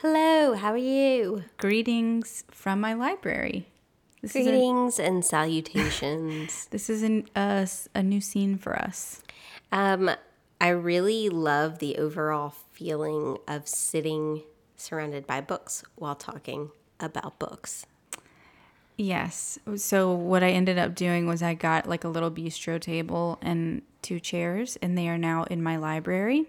Hello, 0.00 0.54
how 0.54 0.70
are 0.70 0.76
you? 0.76 1.42
Greetings 1.56 2.44
from 2.52 2.80
my 2.80 2.94
library. 2.94 3.66
This 4.22 4.36
is 4.36 4.46
a, 4.46 4.50
Greetings 4.50 5.00
and 5.00 5.24
salutations. 5.24 6.66
this 6.70 6.88
is 6.88 7.02
an, 7.02 7.28
a 7.34 8.02
new 8.04 8.20
scene 8.20 8.58
for 8.58 8.78
us. 8.78 9.24
um, 9.72 10.08
I 10.60 10.68
really 10.68 11.28
love 11.28 11.80
the 11.80 11.98
overall 11.98 12.54
feeling 12.70 13.38
of 13.48 13.66
sitting 13.66 14.44
surrounded 14.76 15.26
by 15.26 15.40
books 15.40 15.82
while 15.96 16.14
talking 16.14 16.70
about 17.00 17.40
books. 17.40 17.84
Yes. 18.96 19.58
So 19.74 20.12
what 20.12 20.44
I 20.44 20.50
ended 20.50 20.78
up 20.78 20.94
doing 20.94 21.26
was 21.26 21.42
I 21.42 21.54
got 21.54 21.88
like 21.88 22.04
a 22.04 22.08
little 22.08 22.30
bistro 22.30 22.80
table 22.80 23.36
and 23.42 23.82
two 24.02 24.20
chairs, 24.20 24.78
and 24.80 24.96
they 24.96 25.08
are 25.08 25.18
now 25.18 25.42
in 25.50 25.60
my 25.60 25.76
library. 25.76 26.46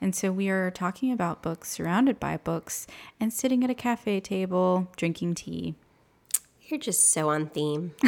And 0.00 0.14
so 0.14 0.32
we 0.32 0.48
are 0.48 0.70
talking 0.70 1.12
about 1.12 1.42
books, 1.42 1.70
surrounded 1.70 2.18
by 2.18 2.36
books, 2.38 2.86
and 3.18 3.32
sitting 3.32 3.62
at 3.62 3.70
a 3.70 3.74
cafe 3.74 4.20
table 4.20 4.88
drinking 4.96 5.34
tea. 5.34 5.74
You're 6.62 6.80
just 6.80 7.12
so 7.12 7.28
on 7.30 7.48
theme. 7.48 7.94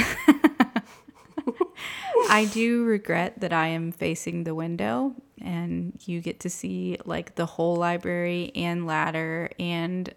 I 2.30 2.48
do 2.52 2.84
regret 2.84 3.40
that 3.40 3.52
I 3.52 3.68
am 3.68 3.92
facing 3.92 4.44
the 4.44 4.54
window 4.54 5.14
and 5.40 6.00
you 6.04 6.20
get 6.20 6.40
to 6.40 6.50
see 6.50 6.96
like 7.04 7.34
the 7.34 7.46
whole 7.46 7.76
library 7.76 8.52
and 8.54 8.86
ladder 8.86 9.50
and 9.58 10.12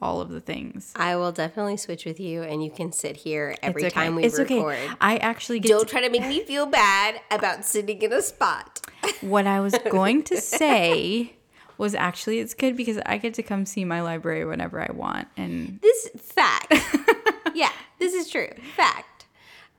all 0.00 0.20
of 0.20 0.28
the 0.28 0.40
things. 0.40 0.92
I 0.96 1.16
will 1.16 1.32
definitely 1.32 1.76
switch 1.76 2.04
with 2.04 2.20
you, 2.20 2.42
and 2.42 2.62
you 2.64 2.70
can 2.70 2.92
sit 2.92 3.16
here 3.16 3.56
every 3.62 3.84
okay. 3.84 3.90
time 3.90 4.14
we 4.14 4.24
it's 4.24 4.38
record. 4.38 4.76
okay. 4.76 4.94
I 5.00 5.16
actually 5.16 5.60
get 5.60 5.68
Don't 5.68 5.88
try 5.88 6.00
to 6.00 6.10
make 6.10 6.26
me 6.26 6.44
feel 6.44 6.66
bad 6.66 7.20
about 7.30 7.64
sitting 7.64 8.00
in 8.02 8.12
a 8.12 8.22
spot. 8.22 8.80
What 9.20 9.46
I 9.46 9.60
was 9.60 9.74
going 9.90 10.22
to 10.24 10.36
say 10.40 11.34
was 11.78 11.94
actually 11.94 12.40
it's 12.40 12.54
good 12.54 12.76
because 12.76 12.98
I 13.06 13.18
get 13.18 13.34
to 13.34 13.42
come 13.42 13.64
see 13.64 13.84
my 13.84 14.02
library 14.02 14.44
whenever 14.44 14.80
I 14.80 14.92
want. 14.92 15.28
And 15.36 15.80
This 15.80 16.08
fact. 16.16 16.74
yeah, 17.54 17.70
this 17.98 18.14
is 18.14 18.28
true. 18.28 18.48
Fact. 18.76 19.26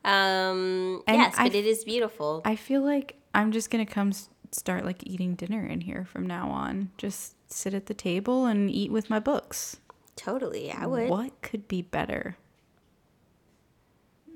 Um, 0.05 1.03
And 1.07 1.17
yes, 1.17 1.35
I 1.37 1.43
but 1.47 1.55
it 1.55 1.65
is 1.65 1.83
beautiful. 1.83 2.41
I 2.45 2.55
feel 2.55 2.81
like 2.81 3.17
I'm 3.33 3.51
just 3.51 3.69
going 3.69 3.85
to 3.85 3.91
come 3.91 4.13
start 4.51 4.85
like 4.85 5.05
eating 5.05 5.35
dinner 5.35 5.65
in 5.65 5.81
here 5.81 6.05
from 6.05 6.25
now 6.25 6.49
on. 6.49 6.89
Just 6.97 7.35
sit 7.51 7.73
at 7.73 7.87
the 7.87 7.93
table 7.93 8.45
and 8.45 8.69
eat 8.69 8.91
with 8.91 9.09
my 9.09 9.19
books. 9.19 9.77
Totally, 10.19 10.71
I 10.71 10.85
would. 10.85 11.09
What 11.09 11.41
could 11.41 11.67
be 11.67 11.81
better? 11.81 12.37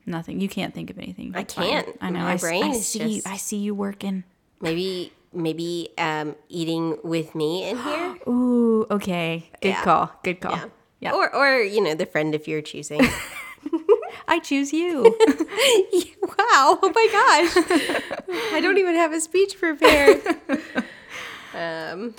Nothing. 0.05 0.39
You 0.41 0.49
can't 0.49 0.73
think 0.73 0.89
of 0.89 0.97
anything. 0.97 1.31
I 1.33 1.39
That's 1.39 1.53
fine. 1.53 1.69
can't. 1.69 1.87
I 2.01 2.09
know. 2.09 2.19
My 2.19 2.33
I, 2.33 2.37
brain 2.37 2.63
I 2.63 2.67
is 2.69 2.87
see 2.87 3.03
you. 3.03 3.15
just- 3.21 3.27
I 3.27 3.37
see 3.37 3.57
you 3.57 3.73
working. 3.75 4.23
Maybe, 4.61 5.11
maybe 5.33 5.89
um, 5.97 6.35
eating 6.49 6.97
with 7.03 7.35
me 7.35 7.69
in 7.69 7.77
here. 7.77 8.15
Ooh, 8.27 8.85
okay. 8.91 9.49
Good 9.61 9.69
Yeah. 9.69 9.83
call. 9.83 10.11
Good 10.23 10.39
call. 10.41 10.55
Yeah. 10.55 10.65
Yeah. 10.99 11.11
Or, 11.13 11.33
or 11.35 11.59
you 11.61 11.81
know, 11.81 11.95
the 11.95 12.05
friend 12.05 12.33
if 12.33 12.47
you're 12.47 12.61
choosing. 12.61 13.01
I 14.27 14.39
choose 14.39 14.71
you. 14.71 15.03
wow! 16.21 16.79
Oh 16.81 16.91
my 16.95 17.07
gosh! 17.11 18.53
I 18.53 18.61
don't 18.61 18.77
even 18.77 18.95
have 18.95 19.11
a 19.11 19.19
speech 19.19 19.57
prepared. 19.59 20.21
um, 21.53 22.15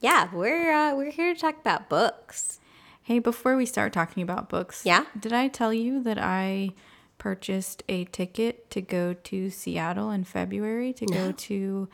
yeah, 0.00 0.28
we're 0.32 0.72
uh, 0.72 0.94
we're 0.96 1.10
here 1.12 1.32
to 1.32 1.40
talk 1.40 1.56
about 1.60 1.88
books. 1.88 2.58
Hey, 3.04 3.18
before 3.18 3.54
we 3.56 3.66
start 3.66 3.92
talking 3.92 4.22
about 4.22 4.48
books, 4.48 4.82
Yeah? 4.84 5.04
did 5.18 5.32
I 5.32 5.48
tell 5.48 5.74
you 5.74 6.02
that 6.04 6.18
I 6.18 6.70
purchased 7.18 7.82
a 7.88 8.04
ticket 8.06 8.70
to 8.70 8.80
go 8.80 9.12
to 9.12 9.50
Seattle 9.50 10.10
in 10.10 10.24
February 10.24 10.92
to 10.94 11.06
go 11.06 11.30
to 11.32 11.88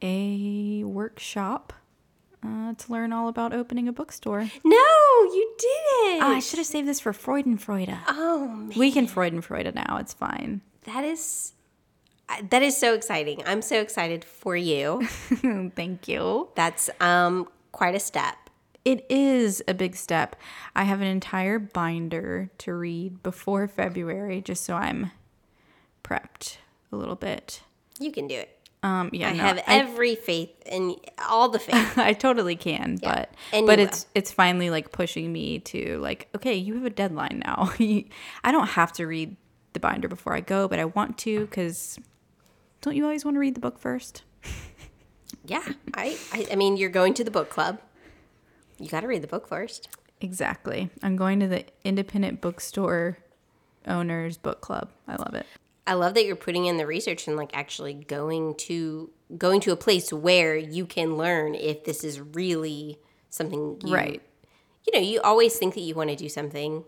a 0.00 0.82
workshop 0.84 1.72
uh, 2.42 2.72
to 2.74 2.92
learn 2.92 3.12
all 3.12 3.28
about 3.28 3.52
opening 3.52 3.88
a 3.88 3.92
bookstore? 3.92 4.48
No, 4.64 4.76
you 5.34 5.54
didn't. 5.58 6.22
Ah, 6.22 6.36
I 6.36 6.40
should 6.40 6.58
have 6.58 6.66
saved 6.66 6.88
this 6.88 6.98
for 7.00 7.12
Freudenfreude. 7.12 7.98
oh 8.08 8.48
man. 8.48 8.72
We 8.78 8.90
can 8.90 9.06
Freudenfreude 9.06 9.74
now. 9.74 9.98
It's 9.98 10.14
fine. 10.14 10.62
That 10.84 11.04
is 11.04 11.52
that 12.50 12.62
is 12.62 12.74
so 12.74 12.94
exciting. 12.94 13.42
I'm 13.46 13.60
so 13.60 13.80
excited 13.82 14.24
for 14.24 14.56
you. 14.56 15.06
Thank 15.76 16.08
you. 16.08 16.48
That's 16.54 16.88
um 17.00 17.48
quite 17.72 17.94
a 17.94 18.00
step. 18.00 18.36
It 18.84 19.06
is 19.10 19.62
a 19.66 19.74
big 19.74 19.96
step. 19.96 20.36
I 20.76 20.84
have 20.84 21.00
an 21.00 21.06
entire 21.06 21.58
binder 21.58 22.50
to 22.58 22.74
read 22.74 23.22
before 23.22 23.66
February 23.66 24.42
just 24.42 24.64
so 24.64 24.74
I'm 24.74 25.10
prepped 26.02 26.58
a 26.92 26.96
little 26.96 27.16
bit. 27.16 27.62
You 27.98 28.12
can 28.12 28.26
do 28.26 28.34
it. 28.36 28.50
Um, 28.82 29.08
yeah, 29.14 29.30
I 29.30 29.32
no, 29.32 29.42
have 29.44 29.62
every 29.66 30.14
faith 30.14 30.50
in 30.66 30.96
all 31.26 31.48
the 31.48 31.58
faith. 31.58 31.96
I 31.98 32.12
totally 32.12 32.54
can, 32.54 32.98
Yeah, 33.02 33.14
but 33.14 33.30
and 33.50 33.66
but 33.66 33.78
it's 33.78 34.04
it's 34.14 34.30
finally 34.30 34.68
like 34.68 34.92
pushing 34.92 35.32
me 35.32 35.60
to 35.60 35.98
like, 36.00 36.28
okay, 36.36 36.54
you 36.54 36.74
have 36.74 36.84
a 36.84 36.90
deadline 36.90 37.42
now. 37.42 37.72
I 37.80 38.52
don't 38.52 38.66
have 38.68 38.92
to 38.94 39.06
read 39.06 39.36
the 39.72 39.80
binder 39.80 40.06
before 40.06 40.34
I 40.34 40.40
go, 40.40 40.68
but 40.68 40.78
I 40.78 40.84
want 40.84 41.16
to 41.18 41.46
because 41.46 41.98
don't 42.82 42.94
you 42.94 43.04
always 43.04 43.24
want 43.24 43.36
to 43.36 43.38
read 43.38 43.54
the 43.54 43.60
book 43.60 43.78
first? 43.78 44.22
yeah. 45.46 45.64
I, 45.94 46.18
I 46.34 46.48
I 46.52 46.56
mean 46.56 46.76
you're 46.76 46.90
going 46.90 47.14
to 47.14 47.24
the 47.24 47.30
book 47.30 47.48
club. 47.48 47.80
You 48.84 48.90
gotta 48.90 49.08
read 49.08 49.22
the 49.22 49.28
book 49.28 49.48
first. 49.48 49.88
Exactly. 50.20 50.90
I'm 51.02 51.16
going 51.16 51.40
to 51.40 51.48
the 51.48 51.64
independent 51.84 52.42
bookstore 52.42 53.16
owners 53.86 54.36
book 54.36 54.60
club. 54.60 54.90
I 55.08 55.16
love 55.16 55.34
it. 55.34 55.46
I 55.86 55.94
love 55.94 56.12
that 56.14 56.26
you're 56.26 56.36
putting 56.36 56.66
in 56.66 56.76
the 56.76 56.86
research 56.86 57.26
and 57.26 57.34
like 57.34 57.56
actually 57.56 57.94
going 57.94 58.56
to 58.56 59.10
going 59.38 59.62
to 59.62 59.72
a 59.72 59.76
place 59.76 60.12
where 60.12 60.54
you 60.54 60.84
can 60.84 61.16
learn 61.16 61.54
if 61.54 61.84
this 61.84 62.04
is 62.04 62.20
really 62.20 62.98
something 63.30 63.80
you, 63.82 63.94
Right. 63.94 64.22
You 64.86 64.92
know, 64.92 65.06
you 65.06 65.22
always 65.22 65.56
think 65.56 65.72
that 65.74 65.80
you 65.80 65.94
want 65.94 66.10
to 66.10 66.16
do 66.16 66.28
something 66.28 66.84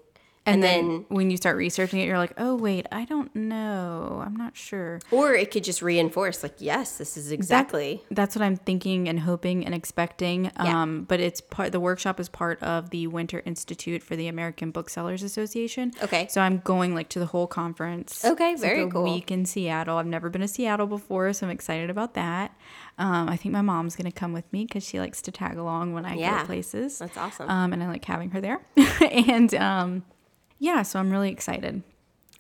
And, 0.47 0.55
And 0.55 0.63
then, 0.63 0.89
then- 0.89 1.05
when 1.09 1.31
you 1.31 1.37
start 1.37 1.57
researching 1.57 1.99
it, 2.01 2.07
you're 2.07 2.19
like, 2.19 2.33
oh 2.39 2.55
wait, 2.55 2.87
I 2.93 3.05
don't 3.05 3.35
know. 3.35 4.23
I'm 4.25 4.37
not 4.37 4.57
sure. 4.57 5.01
or 5.11 5.35
it 5.35 5.51
could 5.51 5.65
just 5.65 5.83
reinforce 5.83 6.43
like 6.43 6.55
yes, 6.59 6.99
this 6.99 7.17
is 7.17 7.33
exactly. 7.33 8.03
That's 8.11 8.37
what 8.37 8.43
I'm 8.43 8.57
thinking 8.57 9.09
and 9.09 9.21
hoping 9.21 9.65
and 9.67 9.75
expecting. 9.75 10.45
Yeah. 10.63 10.83
Um, 10.83 11.03
but 11.05 11.21
it's 11.21 11.41
part. 11.41 11.73
The 11.73 11.81
workshop 11.81 12.21
is 12.21 12.29
part 12.29 12.63
of 12.63 12.91
the 12.91 13.07
Winter 13.09 13.43
Institute 13.45 14.03
for 14.03 14.15
the 14.17 14.29
American 14.29 14.71
Booksellers 14.71 15.23
Association. 15.23 15.93
Okay. 16.03 16.27
So 16.31 16.41
I'm 16.41 16.59
going 16.59 16.95
like 16.95 17.09
to 17.11 17.19
the 17.19 17.27
whole 17.27 17.47
conference. 17.47 18.25
Okay, 18.25 18.53
It's 18.53 18.61
very 18.63 18.85
like 18.85 18.89
a 18.91 18.93
cool. 18.93 19.05
Week 19.05 19.31
in 19.31 19.45
Seattle. 19.47 19.99
I've 19.99 20.07
never 20.07 20.31
been 20.31 20.43
to 20.43 20.49
Seattle 20.49 20.87
before, 20.87 21.33
so 21.33 21.47
I'm 21.47 21.53
excited 21.53 21.91
about 21.91 22.15
that. 22.15 22.57
Um, 22.99 23.29
I 23.29 23.37
think 23.37 23.53
my 23.53 23.61
mom's 23.63 23.97
gonna 23.97 24.13
come 24.13 24.33
with 24.33 24.51
me 24.53 24.65
because 24.65 24.85
she 24.87 24.99
likes 25.01 25.21
to 25.23 25.33
tag 25.33 25.59
along 25.59 25.93
when 25.93 26.05
I 26.07 26.15
go 26.15 26.21
Yeah. 26.21 26.39
to 26.41 26.47
places. 26.47 26.99
That's 26.99 27.17
awesome. 27.17 27.51
Um, 27.51 27.73
and 27.73 27.83
I 27.83 27.89
like 27.89 28.05
having 28.05 28.31
her 28.31 28.41
there. 28.41 28.61
and 29.11 29.55
um, 29.55 30.05
yeah, 30.59 30.83
so 30.83 30.99
I'm 30.99 31.11
really 31.11 31.31
excited. 31.31 31.83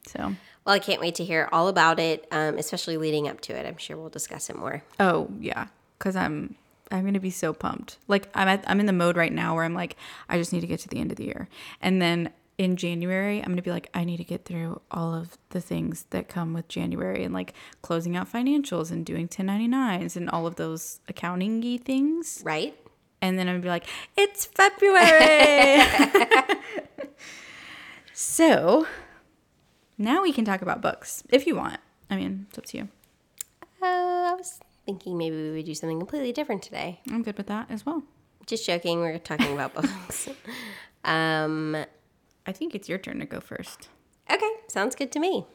So. 0.06 0.34
Well, 0.64 0.74
I 0.74 0.78
can't 0.78 1.00
wait 1.00 1.14
to 1.16 1.24
hear 1.24 1.48
all 1.52 1.68
about 1.68 2.00
it, 2.00 2.26
um, 2.32 2.58
especially 2.58 2.96
leading 2.96 3.28
up 3.28 3.40
to 3.42 3.56
it. 3.56 3.66
I'm 3.66 3.76
sure 3.76 3.96
we'll 3.96 4.08
discuss 4.08 4.50
it 4.50 4.56
more. 4.56 4.82
Oh 4.98 5.28
yeah, 5.38 5.68
because 5.98 6.16
I'm 6.16 6.56
I'm 6.90 7.04
gonna 7.04 7.20
be 7.20 7.30
so 7.30 7.52
pumped. 7.52 7.98
Like 8.08 8.28
I'm 8.34 8.48
at, 8.48 8.64
I'm 8.66 8.80
in 8.80 8.86
the 8.86 8.92
mode 8.92 9.16
right 9.16 9.32
now 9.32 9.54
where 9.54 9.64
I'm 9.64 9.74
like 9.74 9.96
I 10.28 10.38
just 10.38 10.52
need 10.52 10.60
to 10.60 10.66
get 10.66 10.80
to 10.80 10.88
the 10.88 10.98
end 10.98 11.12
of 11.12 11.18
the 11.18 11.24
year, 11.24 11.48
and 11.80 12.02
then 12.02 12.30
in 12.58 12.76
January 12.76 13.38
I'm 13.38 13.48
gonna 13.48 13.62
be 13.62 13.70
like 13.70 13.90
I 13.94 14.04
need 14.04 14.16
to 14.16 14.24
get 14.24 14.44
through 14.44 14.80
all 14.90 15.14
of 15.14 15.38
the 15.50 15.60
things 15.60 16.06
that 16.10 16.28
come 16.28 16.52
with 16.52 16.66
January 16.68 17.22
and 17.22 17.34
like 17.34 17.54
closing 17.82 18.16
out 18.16 18.32
financials 18.32 18.90
and 18.90 19.04
doing 19.06 19.28
1099s 19.28 20.16
and 20.16 20.28
all 20.30 20.46
of 20.46 20.56
those 20.56 21.00
accounting 21.08 21.60
y 21.60 21.78
things. 21.82 22.42
Right? 22.44 22.76
And 23.22 23.38
then 23.38 23.48
I'm 23.48 23.56
gonna 23.56 23.62
be 23.62 23.68
like 23.68 23.86
it's 24.16 24.46
February. 24.46 25.84
so 28.18 28.86
now 29.98 30.22
we 30.22 30.32
can 30.32 30.44
talk 30.46 30.62
about 30.62 30.80
books 30.80 31.22
if 31.28 31.46
you 31.46 31.54
want. 31.54 31.78
I 32.10 32.16
mean, 32.16 32.46
it's 32.48 32.56
up 32.58 32.64
to 32.66 32.78
you. 32.78 32.88
Uh, 33.82 33.86
I 33.86 34.34
was 34.38 34.58
thinking 34.86 35.18
maybe 35.18 35.36
we 35.36 35.50
would 35.56 35.66
do 35.66 35.74
something 35.74 35.98
completely 35.98 36.32
different 36.32 36.62
today. 36.62 37.00
I'm 37.10 37.22
good 37.22 37.36
with 37.36 37.48
that 37.48 37.70
as 37.70 37.84
well. 37.84 38.02
Just 38.46 38.64
joking. 38.64 39.00
We're 39.00 39.18
talking 39.18 39.52
about 39.52 39.74
books. 39.80 40.28
Um, 41.04 41.76
I 42.48 42.50
think 42.52 42.74
it's 42.74 42.88
your 42.88 42.98
turn 42.98 43.20
to 43.20 43.26
go 43.26 43.38
first. 43.38 43.88
okay, 44.28 44.50
sounds 44.66 44.96
good 44.96 45.12
to 45.12 45.20
me. 45.20 45.46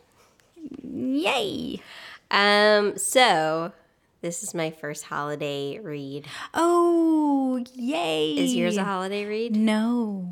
Yay! 0.82 1.82
Um, 2.30 2.98
so 2.98 3.74
This 4.22 4.44
is 4.44 4.54
my 4.54 4.72
first 4.72 5.04
holiday 5.06 5.78
read. 5.80 6.26
Oh, 6.54 7.62
yay! 7.76 8.32
Is 8.38 8.56
yours 8.56 8.78
a 8.78 8.86
holiday 8.86 9.26
read? 9.26 9.58
No. 9.58 10.32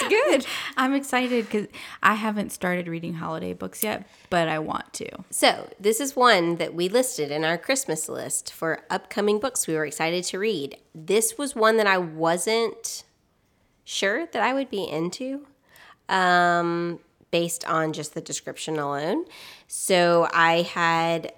It's 0.00 0.08
good. 0.08 0.46
I'm 0.76 0.94
excited 0.94 1.44
because 1.46 1.66
I 2.02 2.14
haven't 2.14 2.50
started 2.50 2.88
reading 2.88 3.14
holiday 3.14 3.52
books 3.52 3.82
yet, 3.82 4.06
but 4.28 4.48
I 4.48 4.58
want 4.58 4.92
to. 4.94 5.08
So, 5.30 5.68
this 5.78 6.00
is 6.00 6.16
one 6.16 6.56
that 6.56 6.74
we 6.74 6.88
listed 6.88 7.30
in 7.30 7.44
our 7.44 7.58
Christmas 7.58 8.08
list 8.08 8.52
for 8.52 8.84
upcoming 8.90 9.38
books 9.38 9.66
we 9.66 9.74
were 9.74 9.86
excited 9.86 10.24
to 10.24 10.38
read. 10.38 10.76
This 10.94 11.36
was 11.38 11.54
one 11.54 11.76
that 11.76 11.86
I 11.86 11.98
wasn't 11.98 13.04
sure 13.84 14.26
that 14.26 14.42
I 14.42 14.54
would 14.54 14.70
be 14.70 14.84
into 14.84 15.46
um, 16.08 17.00
based 17.30 17.64
on 17.66 17.92
just 17.92 18.14
the 18.14 18.20
description 18.20 18.78
alone. 18.78 19.24
So, 19.68 20.28
I 20.32 20.62
had 20.62 21.32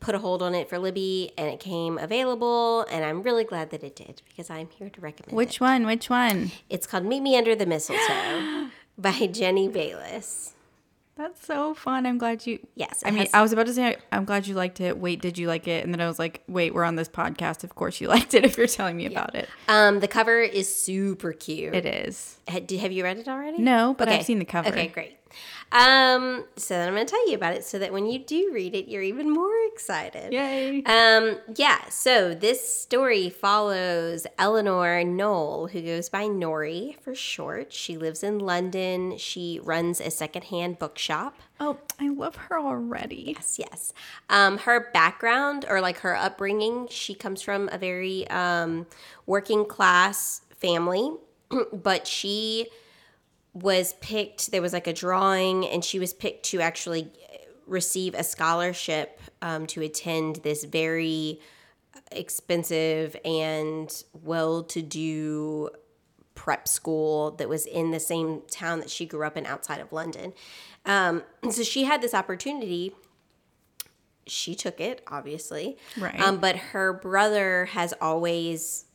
put 0.00 0.14
a 0.14 0.18
hold 0.18 0.42
on 0.42 0.54
it 0.54 0.68
for 0.68 0.78
Libby 0.78 1.32
and 1.38 1.48
it 1.48 1.60
came 1.60 1.98
available, 1.98 2.86
and 2.90 3.04
I'm 3.04 3.22
really 3.22 3.44
glad 3.44 3.70
that 3.70 3.84
it 3.84 3.94
did 3.94 4.22
because 4.28 4.50
I'm 4.50 4.68
here 4.70 4.90
to 4.90 5.00
recommend 5.00 5.32
it. 5.32 5.36
Which 5.36 5.60
one? 5.60 5.86
Which 5.86 6.10
one? 6.10 6.50
It's 6.68 6.86
called 6.86 7.04
Meet 7.04 7.20
Me 7.20 7.36
Under 7.36 7.54
the 7.54 7.66
Mistletoe 7.66 8.68
by 8.98 9.26
Jenny 9.30 9.68
Bayliss. 9.68 10.54
That's 11.16 11.44
so 11.46 11.74
fun. 11.74 12.06
I'm 12.06 12.16
glad 12.16 12.46
you. 12.46 12.66
Yes, 12.76 13.02
I 13.04 13.10
mean, 13.10 13.24
has- 13.24 13.34
I 13.34 13.42
was 13.42 13.52
about 13.52 13.66
to 13.66 13.74
say, 13.74 13.98
I'm 14.10 14.24
glad 14.24 14.46
you 14.46 14.54
liked 14.54 14.80
it. 14.80 14.96
Wait, 14.96 15.20
did 15.20 15.36
you 15.36 15.48
like 15.48 15.68
it? 15.68 15.84
And 15.84 15.92
then 15.92 16.00
I 16.00 16.06
was 16.06 16.18
like, 16.18 16.42
wait, 16.48 16.72
we're 16.72 16.84
on 16.84 16.96
this 16.96 17.10
podcast. 17.10 17.62
Of 17.62 17.74
course 17.74 18.00
you 18.00 18.08
liked 18.16 18.32
it 18.32 18.42
if 18.46 18.56
you're 18.56 18.66
telling 18.66 18.96
me 18.96 19.04
about 19.04 19.34
it. 19.34 19.46
Um, 19.68 20.00
the 20.00 20.08
cover 20.08 20.40
is 20.40 20.74
super 20.74 21.34
cute. 21.34 21.74
It 21.74 21.84
is. 21.84 22.38
Have 22.48 22.92
you 22.92 23.04
read 23.04 23.18
it 23.18 23.28
already? 23.28 23.58
No, 23.58 23.94
but 23.98 24.08
I've 24.08 24.24
seen 24.24 24.38
the 24.38 24.46
cover. 24.46 24.70
Okay, 24.70 24.86
great. 24.88 25.18
Um, 25.72 26.44
so 26.56 26.74
then 26.74 26.88
I'm 26.88 26.94
going 26.94 27.06
to 27.06 27.10
tell 27.10 27.28
you 27.28 27.36
about 27.36 27.54
it 27.54 27.64
so 27.64 27.78
that 27.78 27.92
when 27.92 28.06
you 28.06 28.18
do 28.18 28.50
read 28.52 28.74
it, 28.74 28.88
you're 28.88 29.02
even 29.02 29.30
more 29.30 29.52
excited. 29.72 30.32
Yay. 30.32 30.82
Um, 30.84 31.38
yeah, 31.54 31.88
so 31.88 32.34
this 32.34 32.76
story 32.76 33.30
follows 33.30 34.26
Eleanor 34.38 35.04
Knoll, 35.04 35.68
who 35.68 35.80
goes 35.82 36.08
by 36.08 36.24
Nori 36.24 36.98
for 37.00 37.14
short. 37.14 37.72
She 37.72 37.96
lives 37.96 38.22
in 38.22 38.38
London. 38.38 39.16
She 39.16 39.60
runs 39.62 40.00
a 40.00 40.10
secondhand 40.10 40.78
bookshop. 40.78 41.36
Oh, 41.60 41.78
I 42.00 42.08
love 42.08 42.36
her 42.36 42.58
already. 42.58 43.34
Yes, 43.36 43.58
yes. 43.58 43.92
Um, 44.28 44.58
her 44.58 44.90
background 44.92 45.66
or 45.68 45.80
like 45.80 45.98
her 45.98 46.16
upbringing, 46.16 46.88
she 46.90 47.14
comes 47.14 47.42
from 47.42 47.68
a 47.70 47.78
very 47.78 48.26
um, 48.28 48.86
working 49.26 49.66
class 49.66 50.40
family, 50.56 51.12
but 51.72 52.06
she 52.06 52.68
was 53.52 53.94
picked. 53.94 54.50
There 54.50 54.62
was 54.62 54.72
like 54.72 54.86
a 54.86 54.92
drawing, 54.92 55.66
and 55.66 55.84
she 55.84 55.98
was 55.98 56.12
picked 56.12 56.44
to 56.46 56.60
actually 56.60 57.10
receive 57.66 58.14
a 58.14 58.24
scholarship 58.24 59.20
um, 59.42 59.66
to 59.68 59.82
attend 59.82 60.36
this 60.36 60.64
very 60.64 61.40
expensive 62.12 63.16
and 63.24 64.02
well 64.12 64.64
to 64.64 64.82
do 64.82 65.70
prep 66.34 66.66
school 66.66 67.32
that 67.32 67.48
was 67.48 67.66
in 67.66 67.90
the 67.90 68.00
same 68.00 68.42
town 68.50 68.80
that 68.80 68.90
she 68.90 69.06
grew 69.06 69.24
up 69.24 69.36
in 69.36 69.46
outside 69.46 69.80
of 69.80 69.92
London. 69.92 70.32
Um, 70.86 71.22
so 71.50 71.62
she 71.62 71.84
had 71.84 72.02
this 72.02 72.14
opportunity. 72.14 72.94
She 74.26 74.54
took 74.54 74.80
it, 74.80 75.02
obviously. 75.06 75.76
Right. 75.98 76.18
Um, 76.18 76.38
but 76.38 76.56
her 76.56 76.92
brother 76.92 77.66
has 77.66 77.92
always 78.00 78.86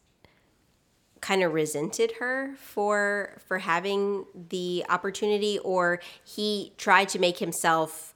kind 1.25 1.42
of 1.42 1.54
resented 1.54 2.12
her 2.19 2.54
for 2.60 3.38
for 3.48 3.57
having 3.57 4.25
the 4.50 4.86
opportunity 4.89 5.57
or 5.60 6.00
he 6.24 6.72
tried 6.77 7.10
to 7.10 7.18
make 7.18 7.39
himself 7.39 8.13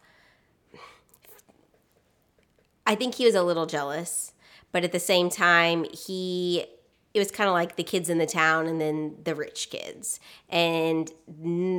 I 2.86 2.96
think 2.96 3.16
he 3.16 3.26
was 3.26 3.36
a 3.36 3.44
little 3.44 3.66
jealous, 3.66 4.34
but 4.72 4.84
at 4.84 4.92
the 4.92 5.00
same 5.00 5.30
time, 5.30 5.86
he 6.06 6.66
it 7.14 7.20
was 7.20 7.32
kind 7.32 7.48
of 7.48 7.54
like 7.54 7.76
the 7.76 7.84
kids 7.84 8.10
in 8.10 8.20
the 8.20 8.26
town 8.28 8.68
and 8.68 8.80
then 8.80 9.16
the 9.24 9.34
rich 9.34 9.70
kids, 9.72 10.20
and 10.48 11.12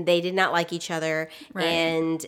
they 0.05 0.21
did 0.21 0.35
not 0.35 0.53
like 0.53 0.73
each 0.73 0.91
other, 0.91 1.29
Right. 1.53 1.65
and 1.65 2.27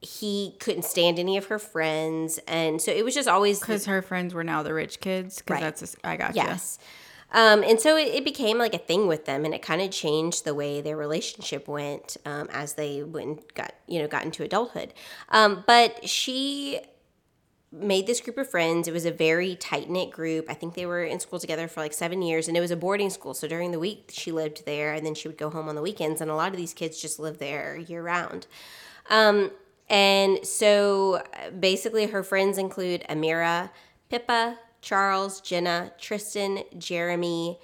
he 0.00 0.56
couldn't 0.60 0.84
stand 0.84 1.18
any 1.18 1.36
of 1.36 1.46
her 1.46 1.58
friends, 1.60 2.38
and 2.48 2.80
so 2.82 2.90
it 2.92 3.04
was 3.04 3.14
just 3.14 3.28
always 3.28 3.60
Because 3.60 3.86
her 3.86 4.02
friends 4.02 4.34
were 4.34 4.44
now 4.44 4.62
the 4.64 4.74
rich 4.74 5.00
kids. 5.00 5.38
Because 5.38 5.54
Right. 5.54 5.60
that's, 5.62 5.94
a 5.94 6.06
I 6.06 6.16
got 6.16 6.34
Yes. 6.36 6.78
Um, 7.34 7.64
and 7.64 7.80
so 7.80 7.96
it, 7.96 8.14
it 8.14 8.24
became 8.24 8.58
like 8.58 8.74
a 8.74 8.78
thing 8.78 9.08
with 9.08 9.26
them, 9.26 9.44
and 9.44 9.52
it 9.52 9.60
kind 9.60 9.82
of 9.82 9.90
changed 9.90 10.44
the 10.44 10.54
way 10.54 10.80
their 10.80 10.96
relationship 10.96 11.66
went 11.66 12.16
um, 12.24 12.48
as 12.52 12.74
they 12.74 13.02
went 13.02 13.26
and 13.26 13.54
got 13.54 13.74
you 13.86 14.00
know 14.00 14.08
got 14.08 14.24
into 14.24 14.44
adulthood. 14.44 14.94
Um, 15.30 15.64
but 15.66 16.08
she 16.08 16.80
made 17.72 18.06
this 18.06 18.20
group 18.20 18.38
of 18.38 18.48
friends. 18.48 18.86
It 18.86 18.92
was 18.92 19.04
a 19.04 19.10
very 19.10 19.56
tight 19.56 19.90
knit 19.90 20.12
group. 20.12 20.46
I 20.48 20.54
think 20.54 20.74
they 20.74 20.86
were 20.86 21.02
in 21.02 21.18
school 21.18 21.40
together 21.40 21.66
for 21.66 21.80
like 21.80 21.92
seven 21.92 22.22
years, 22.22 22.46
and 22.46 22.56
it 22.56 22.60
was 22.60 22.70
a 22.70 22.76
boarding 22.76 23.10
school. 23.10 23.34
So 23.34 23.48
during 23.48 23.72
the 23.72 23.80
week 23.80 24.10
she 24.12 24.30
lived 24.30 24.64
there, 24.64 24.94
and 24.94 25.04
then 25.04 25.16
she 25.16 25.26
would 25.26 25.38
go 25.38 25.50
home 25.50 25.68
on 25.68 25.74
the 25.74 25.82
weekends. 25.82 26.20
And 26.20 26.30
a 26.30 26.36
lot 26.36 26.52
of 26.52 26.56
these 26.56 26.72
kids 26.72 27.02
just 27.02 27.18
lived 27.18 27.40
there 27.40 27.76
year 27.76 28.02
round. 28.02 28.46
Um, 29.10 29.50
and 29.90 30.46
so 30.46 31.22
basically, 31.58 32.06
her 32.06 32.22
friends 32.22 32.58
include 32.58 33.04
Amira, 33.08 33.70
Pippa, 34.08 34.58
Charles, 34.84 35.40
Jenna, 35.40 35.90
Tristan, 35.98 36.60
Jeremy, 36.78 37.58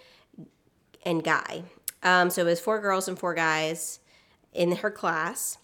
and 1.04 1.22
Guy. 1.22 1.62
Um, 2.02 2.30
so 2.30 2.42
it 2.42 2.46
was 2.46 2.60
four 2.60 2.80
girls 2.80 3.06
and 3.08 3.18
four 3.18 3.34
guys 3.34 4.00
in 4.52 4.76
her 4.76 4.90
class. 4.90 5.58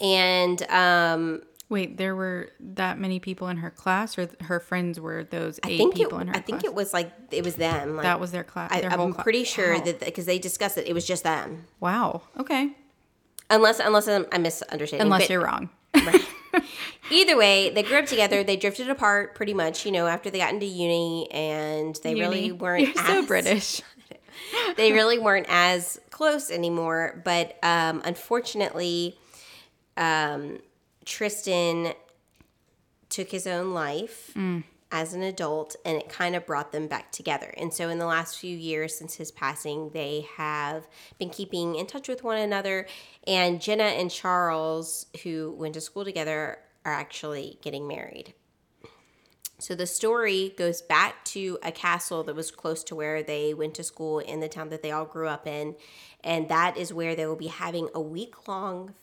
And 0.00 0.62
um, 0.70 1.42
Wait, 1.68 1.96
there 1.98 2.16
were 2.16 2.50
that 2.60 2.98
many 2.98 3.20
people 3.20 3.48
in 3.48 3.58
her 3.58 3.70
class, 3.70 4.16
or 4.18 4.26
th- 4.26 4.40
her 4.42 4.58
friends 4.60 4.98
were 4.98 5.24
those 5.24 5.60
I 5.62 5.70
eight 5.70 5.76
think 5.78 5.94
it, 5.94 5.98
people 5.98 6.18
in 6.18 6.26
her 6.28 6.32
class? 6.32 6.42
I 6.42 6.46
think 6.46 6.64
it 6.64 6.74
was 6.74 6.92
like 6.94 7.12
it 7.30 7.44
was 7.44 7.56
them. 7.56 7.96
Like, 7.96 8.02
that 8.04 8.18
was 8.20 8.30
their 8.32 8.44
class. 8.44 8.70
I, 8.72 8.80
their 8.80 8.90
I'm 8.92 9.12
cla- 9.12 9.22
pretty 9.22 9.44
sure 9.44 9.74
Wow. 9.74 9.80
that 9.84 10.00
because 10.00 10.26
they 10.26 10.38
discussed 10.38 10.78
it, 10.78 10.86
it 10.86 10.94
was 10.94 11.06
just 11.06 11.22
them. 11.24 11.66
Wow. 11.80 12.22
Okay. 12.38 12.72
Unless 13.50 13.80
unless 13.80 14.08
I'm, 14.08 14.26
I'm 14.32 14.42
misunderstanding. 14.42 15.06
Unless 15.06 15.22
But 15.22 15.30
you're 15.30 15.44
wrong. 15.44 15.68
either 17.10 17.36
way, 17.36 17.70
they 17.70 17.82
grew 17.82 17.98
up 17.98 18.06
together. 18.06 18.44
They 18.44 18.56
drifted 18.56 18.90
apart 18.90 19.34
pretty 19.34 19.54
much. 19.54 19.84
You 19.86 19.92
know, 19.92 20.06
after 20.06 20.30
they 20.30 20.38
got 20.38 20.52
into 20.52 20.66
uni, 20.66 21.30
and 21.30 21.98
they 22.02 22.14
really 22.14 22.52
weren't. 22.52 22.94
You're 22.94 23.06
so 23.06 23.26
British. 23.26 23.82
they 24.76 24.92
really 24.92 25.18
weren't 25.18 25.46
as 25.48 26.00
close 26.10 26.50
anymore. 26.50 27.20
But 27.24 27.58
um, 27.62 28.02
unfortunately, 28.04 29.18
um, 29.96 30.58
Tristan 31.04 31.94
took 33.08 33.30
his 33.30 33.46
own 33.46 33.74
life 33.74 34.32
as 34.92 35.14
an 35.14 35.22
adult, 35.22 35.74
and 35.84 35.96
it 35.96 36.10
kind 36.10 36.36
of 36.36 36.46
brought 36.46 36.70
them 36.70 36.86
back 36.86 37.10
together. 37.10 37.52
And 37.56 37.72
so, 37.72 37.88
in 37.88 37.98
the 37.98 38.06
last 38.06 38.38
few 38.38 38.56
years 38.56 38.94
since 38.94 39.14
his 39.14 39.32
passing, 39.32 39.90
they 39.90 40.26
have 40.36 40.86
been 41.18 41.30
keeping 41.30 41.74
in 41.74 41.86
touch 41.86 42.08
with 42.08 42.22
one 42.22 42.38
another. 42.38 42.86
And 43.26 43.60
Jenna 43.60 43.84
and 43.84 44.10
Charles, 44.10 45.06
who 45.22 45.54
went 45.58 45.74
to 45.74 45.80
school 45.80 46.04
together, 46.04 46.58
are 46.84 46.92
actually 46.92 47.58
getting 47.62 47.88
married. 47.88 48.34
So 49.58 49.76
the 49.76 49.86
story 49.86 50.52
goes 50.58 50.82
back 50.82 51.24
to 51.26 51.56
a 51.62 51.70
castle 51.70 52.24
that 52.24 52.34
was 52.34 52.50
close 52.50 52.82
to 52.84 52.96
where 52.96 53.22
they 53.22 53.54
went 53.54 53.74
to 53.74 53.84
school 53.84 54.18
in 54.18 54.40
the 54.40 54.48
town 54.48 54.70
that 54.70 54.82
they 54.82 54.90
all 54.90 55.04
grew 55.04 55.28
up 55.28 55.46
in. 55.46 55.76
And 56.24 56.48
that 56.48 56.76
is 56.76 56.92
where 56.92 57.14
they 57.14 57.26
will 57.26 57.36
be 57.36 57.46
having 57.46 57.88
a 57.94 58.00
week 58.00 58.48
long 58.48 58.94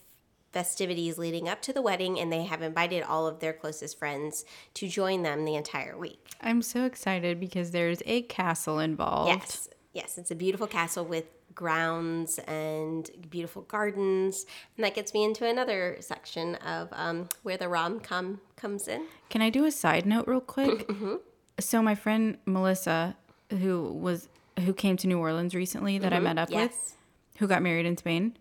festivities 0.52 1.18
leading 1.18 1.48
up 1.48 1.62
to 1.64 1.74
the 1.74 1.82
wedding. 1.82 2.20
And 2.20 2.32
they 2.32 2.44
have 2.44 2.62
invited 2.62 3.04
all 3.04 3.28
of 3.28 3.40
their 3.40 3.54
closest 3.54 3.98
friends 3.98 4.46
to 4.76 4.88
join 4.88 5.24
them 5.24 5.46
the 5.46 5.56
entire 5.56 5.98
week. 5.98 6.30
I'm 6.42 6.62
so 6.62 6.86
excited 6.86 7.40
because 7.40 7.72
there's 7.72 8.02
a 8.06 8.24
castle 8.24 8.80
involved. 8.80 9.30
Yes. 9.30 9.70
Yes. 9.94 10.18
It's 10.18 10.32
a 10.32 10.36
beautiful 10.36 10.68
castle 10.68 11.06
with 11.06 11.26
grounds 11.56 12.40
and 12.48 13.10
beautiful 13.30 13.64
gardens. 13.64 14.46
And 14.78 14.86
that 14.86 14.96
gets 14.96 15.14
me 15.14 15.24
into 15.24 15.46
another 15.46 15.98
section 16.00 16.56
of 16.56 16.88
um, 16.94 17.28
where 17.44 17.58
the 17.58 17.68
rom 17.68 18.00
com 18.00 18.40
comes 18.56 18.88
in. 18.88 19.06
Can 19.30 19.42
I 19.42 19.50
do 19.50 19.66
a 19.66 19.72
side 19.72 20.06
note 20.06 20.28
real 20.28 20.42
quick? 20.42 20.88
Mm-hmm. 21.00 21.16
So 21.60 21.82
my 21.82 21.94
friend 21.94 22.38
Melissa, 22.46 23.18
who 23.50 23.92
was 23.92 24.30
who 24.64 24.74
came 24.74 24.96
to 24.98 25.08
New 25.08 25.20
Orleans 25.20 25.54
recently 25.54 25.98
that 26.00 26.14
I 26.14 26.20
met 26.20 26.38
up 26.38 26.50
with, 26.50 26.72
Mm-hmm. 26.72 27.40
Who 27.40 27.48
got 27.48 27.62
married 27.62 27.86
in 27.86 27.96
Spain, 27.98 28.38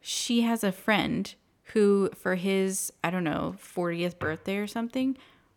she 0.00 0.42
has 0.42 0.62
a 0.64 0.72
friend 0.72 1.34
who, 1.74 2.10
for 2.14 2.34
his 2.36 2.92
I 3.04 3.10
don't 3.10 3.24
know 3.24 3.54
40th 3.62 4.18
birthday 4.18 4.56
or 4.56 4.66
something, 4.66 5.16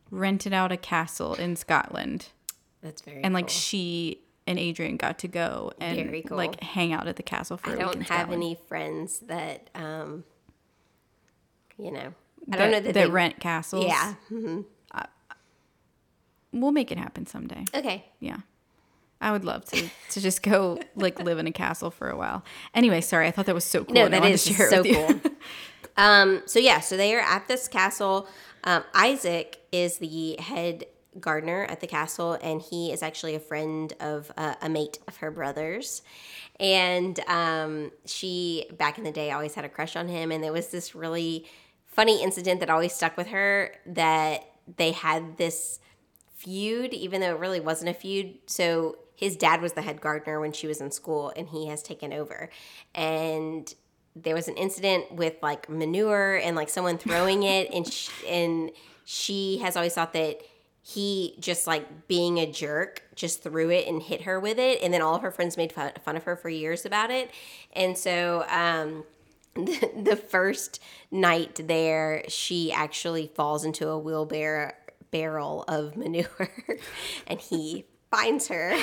rented 0.10 0.54
out 0.54 0.72
a 0.72 0.78
castle 0.78 1.34
in 1.36 1.56
Scotland, 1.56 2.30
That's 2.82 3.02
very 3.02 3.24
and 3.24 3.34
like 3.34 3.46
cool. 3.48 3.54
she 3.54 4.20
and 4.48 4.60
Adrian 4.60 4.98
got 4.98 5.20
to 5.20 5.28
go 5.28 5.72
and 5.80 6.12
cool. 6.28 6.38
like 6.38 6.62
hang 6.62 6.92
out 6.94 7.08
at 7.08 7.16
the 7.16 7.24
castle 7.24 7.58
for 7.58 7.70
I 7.70 7.74
a 7.74 7.78
week 7.78 7.86
don't 7.86 8.02
have 8.04 8.32
any 8.32 8.58
friends 8.68 9.20
that, 9.20 9.70
um, 9.76 10.24
you 11.78 11.92
know, 11.92 12.14
I 12.52 12.58
that, 12.58 12.58
don't 12.58 12.72
know 12.72 12.80
that, 12.80 12.94
that 12.94 12.94
they, 12.94 13.10
rent 13.10 13.40
castles. 13.40 13.86
Yeah. 13.86 14.16
we'll 16.52 16.72
make 16.72 16.92
it 16.92 16.98
happen 16.98 17.26
someday. 17.26 17.66
Okay. 17.74 18.06
Yeah. 18.20 18.38
I 19.22 19.32
would 19.32 19.46
love 19.46 19.66
to 19.66 19.88
to 20.10 20.22
just 20.22 20.44
go 20.44 20.80
like 20.96 21.20
live 21.20 21.38
in 21.38 21.48
a 21.48 21.52
castle 21.52 21.92
for 21.92 22.10
a 22.10 22.18
while. 22.18 22.44
Anyway, 22.74 23.02
sorry, 23.02 23.28
I 23.28 23.32
thought 23.32 23.46
that 23.46 23.56
was 23.56 23.66
so 23.66 23.86
cool. 23.86 23.94
No, 23.94 24.10
that 24.10 24.26
is 24.26 24.44
to 24.46 24.54
share 24.54 24.68
it 24.68 24.72
so 24.72 24.84
cool. 24.84 25.32
um, 25.98 26.42
so 26.46 26.60
yeah, 26.60 26.80
so 26.80 26.98
they 26.98 27.16
are 27.16 27.22
at 27.22 27.48
this 27.48 27.68
castle. 27.68 28.28
Um, 28.64 28.84
Isaac 28.94 29.60
is 29.72 29.98
the 29.98 30.36
head 30.40 30.86
gardener 31.20 31.66
at 31.66 31.82
the 31.82 31.88
castle, 31.88 32.38
and 32.42 32.62
he 32.62 32.92
is 32.92 33.04
actually 33.04 33.36
a 33.36 33.40
friend 33.40 33.94
of 34.00 34.32
uh, 34.38 34.56
a 34.62 34.70
mate 34.70 35.00
of 35.08 35.18
her 35.18 35.32
brother's. 35.32 36.02
And 36.60 37.20
um, 37.28 37.92
she, 38.06 38.68
back 38.78 38.98
in 38.98 39.04
the 39.04 39.12
day, 39.12 39.32
always 39.32 39.56
had 39.56 39.66
a 39.66 39.70
crush 39.70 39.96
on 39.96 40.08
him. 40.08 40.32
And 40.32 40.44
there 40.44 40.54
was 40.54 40.68
this 40.68 40.94
really 40.94 41.46
funny 41.88 42.24
incident 42.24 42.60
that 42.60 42.70
always 42.70 42.94
stuck 42.94 43.18
with 43.18 43.28
her 43.28 43.74
that 43.86 44.46
they 44.78 44.92
had 44.92 45.38
this 45.38 45.80
feud, 46.36 46.94
even 46.94 47.22
though 47.22 47.32
it 47.32 47.40
really 47.40 47.60
wasn't 47.60 47.90
a 47.90 47.94
feud. 47.94 48.38
So 48.46 48.98
his 49.22 49.38
dad 49.38 49.62
was 49.62 49.74
the 49.74 49.84
head 49.84 50.02
gardener 50.02 50.40
when 50.40 50.52
she 50.52 50.66
was 50.66 50.82
in 50.82 50.90
school, 50.90 51.32
and 51.36 51.48
he 51.50 51.68
has 51.68 51.84
taken 51.84 52.12
over. 52.12 52.50
And 52.96 53.74
there 54.16 54.34
was 54.34 54.48
an 54.48 54.58
incident 54.58 55.12
with 55.14 55.36
like 55.44 55.70
manure 55.70 56.36
and 56.38 56.56
like 56.56 56.70
someone 56.70 56.98
throwing 56.98 57.44
it, 57.44 57.72
and 57.72 57.88
sh- 57.88 58.10
and 58.28 58.72
she 59.06 59.60
has 59.60 59.78
always 59.78 59.94
thought 59.94 60.14
that 60.14 60.42
he 60.84 61.36
just 61.40 61.68
like 61.68 62.08
being 62.08 62.40
a 62.40 62.52
jerk 62.52 63.04
just 63.16 63.44
threw 63.44 63.70
it 63.70 63.88
and 63.88 64.02
hit 64.02 64.24
her 64.24 64.40
with 64.40 64.58
it 64.58 64.82
and 64.82 64.92
then 64.92 65.00
all 65.00 65.14
of 65.14 65.22
her 65.22 65.30
friends 65.30 65.56
made 65.56 65.72
fun, 65.72 65.92
fun 66.04 66.18
of 66.18 66.24
her 66.24 66.36
for 66.36 66.50
years 66.50 66.88
about 66.88 67.12
it 67.12 67.30
and 67.74 67.96
so 67.96 68.44
um 68.50 69.04
the, 69.54 69.92
the 70.02 70.16
first 70.16 70.80
night 71.12 71.62
there 71.68 72.24
she 72.28 72.72
actually 72.72 73.28
falls 73.28 73.64
into 73.64 73.88
a 73.90 74.00
wheelbarrow 74.00 74.72
barrel 75.12 75.64
of 75.68 75.96
manure 75.96 76.50
and 77.28 77.40
he 77.40 77.86
finds 78.12 78.48
her 78.50 78.72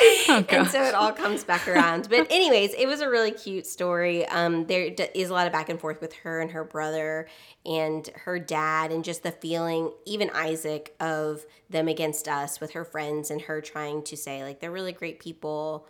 and 0.28 0.68
so 0.68 0.82
it 0.84 0.94
all 0.94 1.12
comes 1.12 1.42
back 1.42 1.66
around. 1.66 2.08
But 2.08 2.26
anyways, 2.30 2.72
it 2.74 2.86
was 2.86 3.00
a 3.00 3.08
really 3.08 3.32
cute 3.32 3.66
story. 3.66 4.26
Um, 4.26 4.66
there 4.66 4.90
d- 4.90 5.08
is 5.14 5.30
a 5.30 5.32
lot 5.32 5.46
of 5.46 5.52
back 5.52 5.68
and 5.68 5.80
forth 5.80 6.00
with 6.00 6.12
her 6.14 6.40
and 6.40 6.52
her 6.52 6.62
brother 6.62 7.26
and 7.66 8.06
her 8.14 8.38
dad, 8.38 8.92
and 8.92 9.02
just 9.02 9.22
the 9.24 9.32
feeling, 9.32 9.90
even 10.06 10.30
Isaac, 10.32 10.94
of 11.00 11.44
them 11.68 11.88
against 11.88 12.28
us 12.28 12.60
with 12.60 12.72
her 12.72 12.84
friends 12.84 13.30
and 13.30 13.40
her 13.42 13.60
trying 13.60 14.02
to 14.04 14.16
say 14.16 14.44
like 14.44 14.60
they're 14.60 14.70
really 14.70 14.92
great 14.92 15.18
people. 15.18 15.86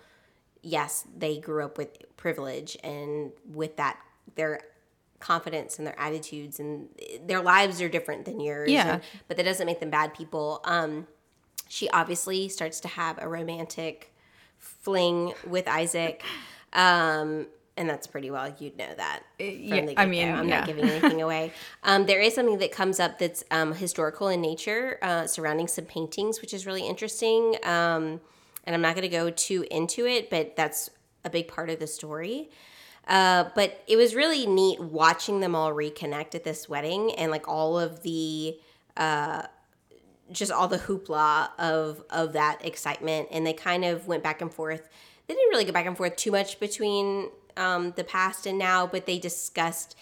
Yes, 0.63 1.05
they 1.17 1.39
grew 1.39 1.65
up 1.65 1.77
with 1.77 1.91
privilege, 2.17 2.79
and 2.83 3.33
with 3.47 3.77
that, 3.77 3.99
their 4.37 4.61
confidence 5.21 5.79
and 5.79 5.87
their 5.87 5.99
attitudes 6.01 6.61
and 6.61 6.89
their 7.27 7.43
lives 7.43 7.83
are 7.83 7.89
different 7.89 8.25
than 8.25 8.41
yours. 8.41 8.71
Yeah. 8.71 8.95
and- 8.95 9.03
but 9.27 9.37
that 9.37 9.43
doesn't 9.43 9.67
make 9.67 9.81
them 9.81 9.91
bad 9.91 10.15
people. 10.15 10.61
Um, 10.65 11.07
she 11.69 11.89
obviously 11.91 12.49
starts 12.49 12.81
to 12.81 12.89
have 12.89 13.19
a 13.21 13.29
romantic 13.29 14.13
fling 14.59 15.35
with 15.47 15.69
Isaac. 15.69 16.23
Um, 16.73 17.47
and 17.77 17.89
that's 17.89 18.09
pretty 18.09 18.31
well, 18.31 18.53
you'd 18.59 18.77
know 18.77 18.93
that. 18.97 19.21
From 19.39 19.47
yeah, 19.47 19.93
i 19.97 20.05
mean 20.05 20.29
i'm 20.29 20.49
yeah. 20.49 20.59
not 20.59 20.67
giving 20.67 20.89
anything 20.89 21.23
away. 21.23 21.53
Um, 21.85 22.07
there 22.07 22.21
is 22.21 22.35
something 22.35 22.59
that 22.59 22.73
comes 22.73 22.99
up 22.99 23.19
that's 23.19 23.45
um, 23.51 23.73
historical 23.73 24.29
in 24.29 24.41
nature 24.41 24.99
uh, 25.01 25.27
surrounding 25.27 25.69
some 25.69 25.85
paintings, 25.85 26.41
which 26.41 26.53
is 26.53 26.67
really 26.67 26.87
interesting. 26.87 27.57
Um, 27.63 28.21
and 28.65 28.75
I'm 28.75 28.83
not 28.83 28.95
going 28.95 29.03
to 29.03 29.09
go 29.09 29.31
too 29.31 29.65
into 29.71 30.07
it, 30.07 30.29
but 30.29 30.57
that's 30.57 30.91
a 31.25 31.31
big 31.31 31.49
part 31.49 31.71
of 31.71 31.79
the 31.79 31.87
story. 31.87 32.51
Uh, 33.07 33.45
but 33.55 33.83
it 33.87 33.97
was 33.97 34.15
really 34.15 34.45
neat 34.47 34.81
watching 34.81 35.41
them 35.41 35.55
all 35.55 35.73
reconnect 35.73 36.35
at 36.35 36.45
this 36.45 36.69
wedding 36.69 37.15
and 37.15 37.31
like 37.31 37.49
all 37.49 37.79
of 37.79 38.03
the 38.03 38.59
just 40.31 40.53
all 40.53 40.69
the 40.69 40.79
hoopla 40.79 41.51
of 41.59 42.03
of 42.11 42.33
that 42.35 42.65
excitement. 42.65 43.29
And 43.31 43.47
they 43.47 43.53
kind 43.53 43.85
of 43.85 44.07
went 44.07 44.23
back 44.23 44.41
and 44.41 44.53
forth. 44.53 44.89
They 45.27 45.35
didn't 45.35 45.51
really 45.51 45.65
go 45.65 45.73
back 45.73 45.87
and 45.87 45.97
forth 45.97 46.17
too 46.17 46.31
much 46.31 46.59
between 46.59 47.31
um, 47.59 47.93
the 47.97 48.05
past 48.05 48.47
and 48.47 48.57
now 48.57 48.87
but 48.87 49.05
they 49.05 49.19
discussed 49.19 49.97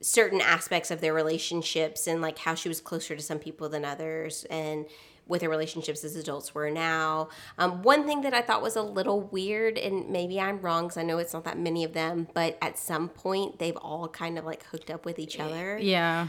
certain 0.00 0.40
aspects 0.40 0.90
of 0.90 1.00
their 1.00 1.14
relationships 1.14 2.06
and 2.06 2.20
like 2.20 2.38
how 2.38 2.54
she 2.54 2.68
was 2.68 2.80
closer 2.80 3.14
to 3.14 3.22
some 3.22 3.38
people 3.38 3.68
than 3.68 3.84
others 3.84 4.44
and 4.50 4.86
what 5.26 5.40
their 5.40 5.50
relationships 5.50 6.04
as 6.04 6.14
adults 6.14 6.54
were 6.54 6.70
now. 6.70 7.28
Um, 7.58 7.82
one 7.82 8.06
thing 8.06 8.22
that 8.22 8.32
i 8.32 8.40
thought 8.40 8.62
was 8.62 8.76
a 8.76 8.82
little 8.82 9.20
weird 9.20 9.76
and 9.76 10.08
maybe 10.08 10.40
i'm 10.40 10.60
wrong 10.60 10.84
because 10.84 10.96
i 10.96 11.02
know 11.02 11.18
it's 11.18 11.32
not 11.32 11.44
that 11.44 11.58
many 11.58 11.82
of 11.84 11.92
them 11.92 12.28
but 12.32 12.56
at 12.62 12.78
some 12.78 13.08
point 13.08 13.58
they've 13.58 13.76
all 13.76 14.08
kind 14.08 14.38
of 14.38 14.44
like 14.44 14.64
hooked 14.64 14.90
up 14.90 15.04
with 15.04 15.18
each 15.18 15.38
other. 15.38 15.78
Yeah. 15.78 16.28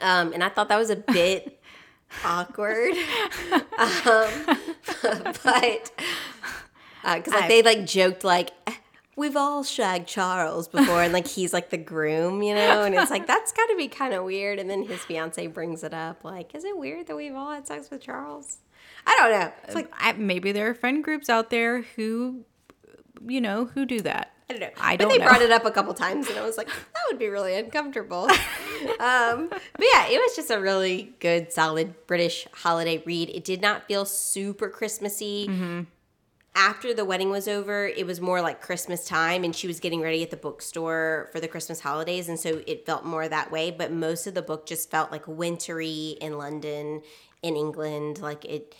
um, 0.00 0.32
and 0.32 0.42
I 0.42 0.48
thought 0.48 0.68
that 0.68 0.78
was 0.78 0.90
a 0.90 0.96
bit 0.96 1.60
awkward. 2.24 2.94
um, 3.52 4.30
but 5.44 5.92
because 7.02 7.32
like 7.32 7.48
they 7.48 7.62
like 7.62 7.86
joked 7.86 8.24
like 8.24 8.50
we've 9.16 9.36
all 9.36 9.64
shagged 9.64 10.06
Charles 10.06 10.68
before, 10.68 11.02
and 11.02 11.12
like 11.12 11.26
he's 11.26 11.52
like 11.52 11.70
the 11.70 11.78
groom, 11.78 12.42
you 12.42 12.54
know, 12.54 12.82
and 12.82 12.94
it's 12.94 13.10
like 13.10 13.26
that's 13.26 13.52
got 13.52 13.66
to 13.66 13.76
be 13.76 13.88
kind 13.88 14.14
of 14.14 14.24
weird. 14.24 14.58
And 14.58 14.68
then 14.70 14.82
his 14.84 15.00
fiance 15.00 15.46
brings 15.48 15.82
it 15.82 15.94
up, 15.94 16.22
like, 16.24 16.54
is 16.54 16.64
it 16.64 16.76
weird 16.76 17.06
that 17.08 17.16
we've 17.16 17.34
all 17.34 17.50
had 17.50 17.66
sex 17.66 17.90
with 17.90 18.02
Charles? 18.02 18.58
I 19.06 19.16
don't 19.18 19.30
know. 19.40 19.52
It's 19.64 19.74
like 19.74 19.92
I, 19.98 20.12
maybe 20.12 20.52
there 20.52 20.68
are 20.68 20.74
friend 20.74 21.02
groups 21.02 21.28
out 21.28 21.50
there 21.50 21.82
who, 21.96 22.44
you 23.26 23.40
know, 23.40 23.66
who 23.66 23.86
do 23.86 24.00
that. 24.02 24.32
I 24.48 24.52
don't 24.52 24.60
know. 24.60 24.70
I 24.80 24.96
but 24.96 25.02
don't 25.02 25.12
they 25.12 25.18
know. 25.18 25.24
brought 25.24 25.42
it 25.42 25.50
up 25.50 25.64
a 25.64 25.70
couple 25.72 25.92
times, 25.92 26.28
and 26.28 26.38
I 26.38 26.44
was 26.44 26.56
like, 26.56 26.68
that 26.68 27.02
would 27.10 27.18
be 27.18 27.26
really 27.28 27.56
uncomfortable. 27.56 28.24
um, 29.00 29.48
but 29.48 29.86
yeah, 29.92 30.06
it 30.06 30.20
was 30.20 30.36
just 30.36 30.50
a 30.50 30.60
really 30.60 31.14
good, 31.18 31.52
solid 31.52 32.06
British 32.06 32.46
holiday 32.52 33.02
read. 33.04 33.30
It 33.30 33.44
did 33.44 33.60
not 33.60 33.88
feel 33.88 34.04
super 34.04 34.68
Christmassy. 34.68 35.48
Mm-hmm. 35.48 35.80
After 36.54 36.94
the 36.94 37.04
wedding 37.04 37.28
was 37.28 37.48
over, 37.48 37.86
it 37.86 38.06
was 38.06 38.20
more 38.20 38.40
like 38.40 38.62
Christmas 38.62 39.04
time, 39.04 39.42
and 39.42 39.54
she 39.54 39.66
was 39.66 39.80
getting 39.80 40.00
ready 40.00 40.22
at 40.22 40.30
the 40.30 40.36
bookstore 40.38 41.28
for 41.32 41.40
the 41.40 41.48
Christmas 41.48 41.80
holidays, 41.80 42.28
and 42.28 42.38
so 42.38 42.62
it 42.66 42.86
felt 42.86 43.04
more 43.04 43.28
that 43.28 43.50
way. 43.50 43.70
But 43.72 43.92
most 43.92 44.26
of 44.26 44.34
the 44.34 44.42
book 44.42 44.64
just 44.64 44.90
felt 44.90 45.10
like 45.10 45.26
wintry 45.26 46.16
in 46.20 46.38
London, 46.38 47.02
in 47.42 47.56
England. 47.56 48.22
Like 48.22 48.44
it, 48.44 48.74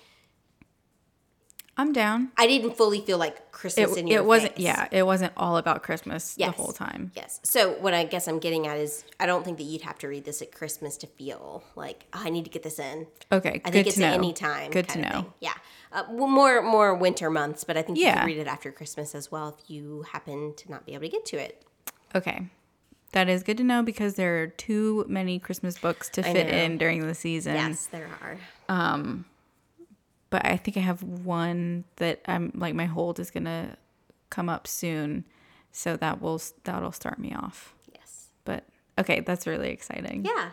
I'm 1.79 1.93
down. 1.93 2.31
I 2.39 2.47
didn't 2.47 2.75
fully 2.77 3.01
feel 3.03 3.19
like 3.19 3.53
Christmas 3.53 3.93
It, 3.93 3.99
in 3.99 4.07
your 4.07 4.21
it 4.23 4.25
wasn't. 4.25 4.55
face. 4.55 4.65
Yeah, 4.65 4.89
it 4.91 5.03
wasn't 5.05 5.35
all 5.37 5.59
about 5.59 5.83
Christmas 5.83 6.35
Yes. 6.39 6.57
the 6.57 6.63
whole 6.63 6.73
time. 6.73 7.13
Yes. 7.15 7.39
So 7.43 7.73
what 7.75 7.93
I 7.93 8.05
guess 8.05 8.27
I'm 8.29 8.39
getting 8.39 8.67
at 8.67 8.79
is 8.79 9.05
I 9.21 9.27
don't 9.27 9.45
think 9.45 9.59
that 9.59 9.65
you'd 9.65 9.83
have 9.83 9.99
to 9.99 10.09
read 10.09 10.25
this 10.25 10.41
at 10.41 10.53
Christmas 10.53 10.97
to 10.99 11.07
feel 11.07 11.63
like 11.75 12.07
oh, 12.15 12.23
I 12.25 12.31
need 12.31 12.45
to 12.45 12.51
get 12.51 12.63
this 12.63 12.79
in. 12.79 13.07
Okay, 13.31 13.61
I 13.65 13.71
good 13.71 13.73
think 13.73 13.87
it's 13.89 13.97
to 13.97 14.01
know. 14.03 14.09
at 14.09 14.15
any 14.15 14.33
time. 14.33 14.71
Good 14.71 14.89
to 14.89 14.99
know. 15.01 15.33
Yeah. 15.41 15.53
Uh, 15.93 16.05
well, 16.11 16.29
more 16.29 16.63
more 16.63 16.95
winter 16.95 17.29
months, 17.29 17.63
but 17.65 17.77
I 17.77 17.83
think 17.83 17.99
you 17.99 18.05
Yeah. 18.05 18.21
could 18.21 18.27
read 18.27 18.39
it 18.39 18.47
after 18.47 18.73
Christmas 18.73 19.15
as 19.15 19.31
well 19.31 19.57
if 19.59 19.71
you 19.71 20.07
happen 20.13 20.55
to 20.57 20.71
not 20.71 20.87
be 20.87 20.95
able 20.95 21.03
to 21.03 21.09
get 21.11 21.27
to 21.27 21.37
it. 21.37 21.63
Okay. 22.15 22.47
That 23.13 23.29
is 23.29 23.43
good 23.43 23.57
to 23.59 23.65
know 23.65 23.83
because 23.83 24.15
there 24.15 24.43
are 24.43 24.47
too 24.49 25.05
many 25.09 25.39
Christmas 25.39 25.79
books 25.79 26.09
to 26.11 26.23
fit 26.23 26.49
in 26.49 26.77
during 26.79 27.07
the 27.07 27.15
season. 27.15 27.55
Yes, 27.55 27.87
there 27.87 28.09
are. 28.23 28.39
But 30.31 30.45
I 30.45 30.57
think 30.57 30.77
I 30.77 30.81
have 30.81 31.03
one 31.03 31.85
that 31.97 32.21
I'm 32.27 32.53
like 32.55 32.75
my 32.75 32.87
hold 32.87 33.21
is 33.21 33.31
gonna 33.31 33.77
come 34.31 34.49
up 34.49 34.67
soon, 34.67 35.25
so 35.73 35.97
that 35.97 36.21
will 36.21 36.41
that'll 36.65 36.93
start 36.93 37.19
me 37.19 37.35
off. 37.35 37.75
Yes. 37.95 38.31
But 38.45 38.65
okay, 38.99 39.21
that's 39.21 39.47
really 39.47 39.71
exciting. 39.71 40.25
Yeah. 40.25 40.51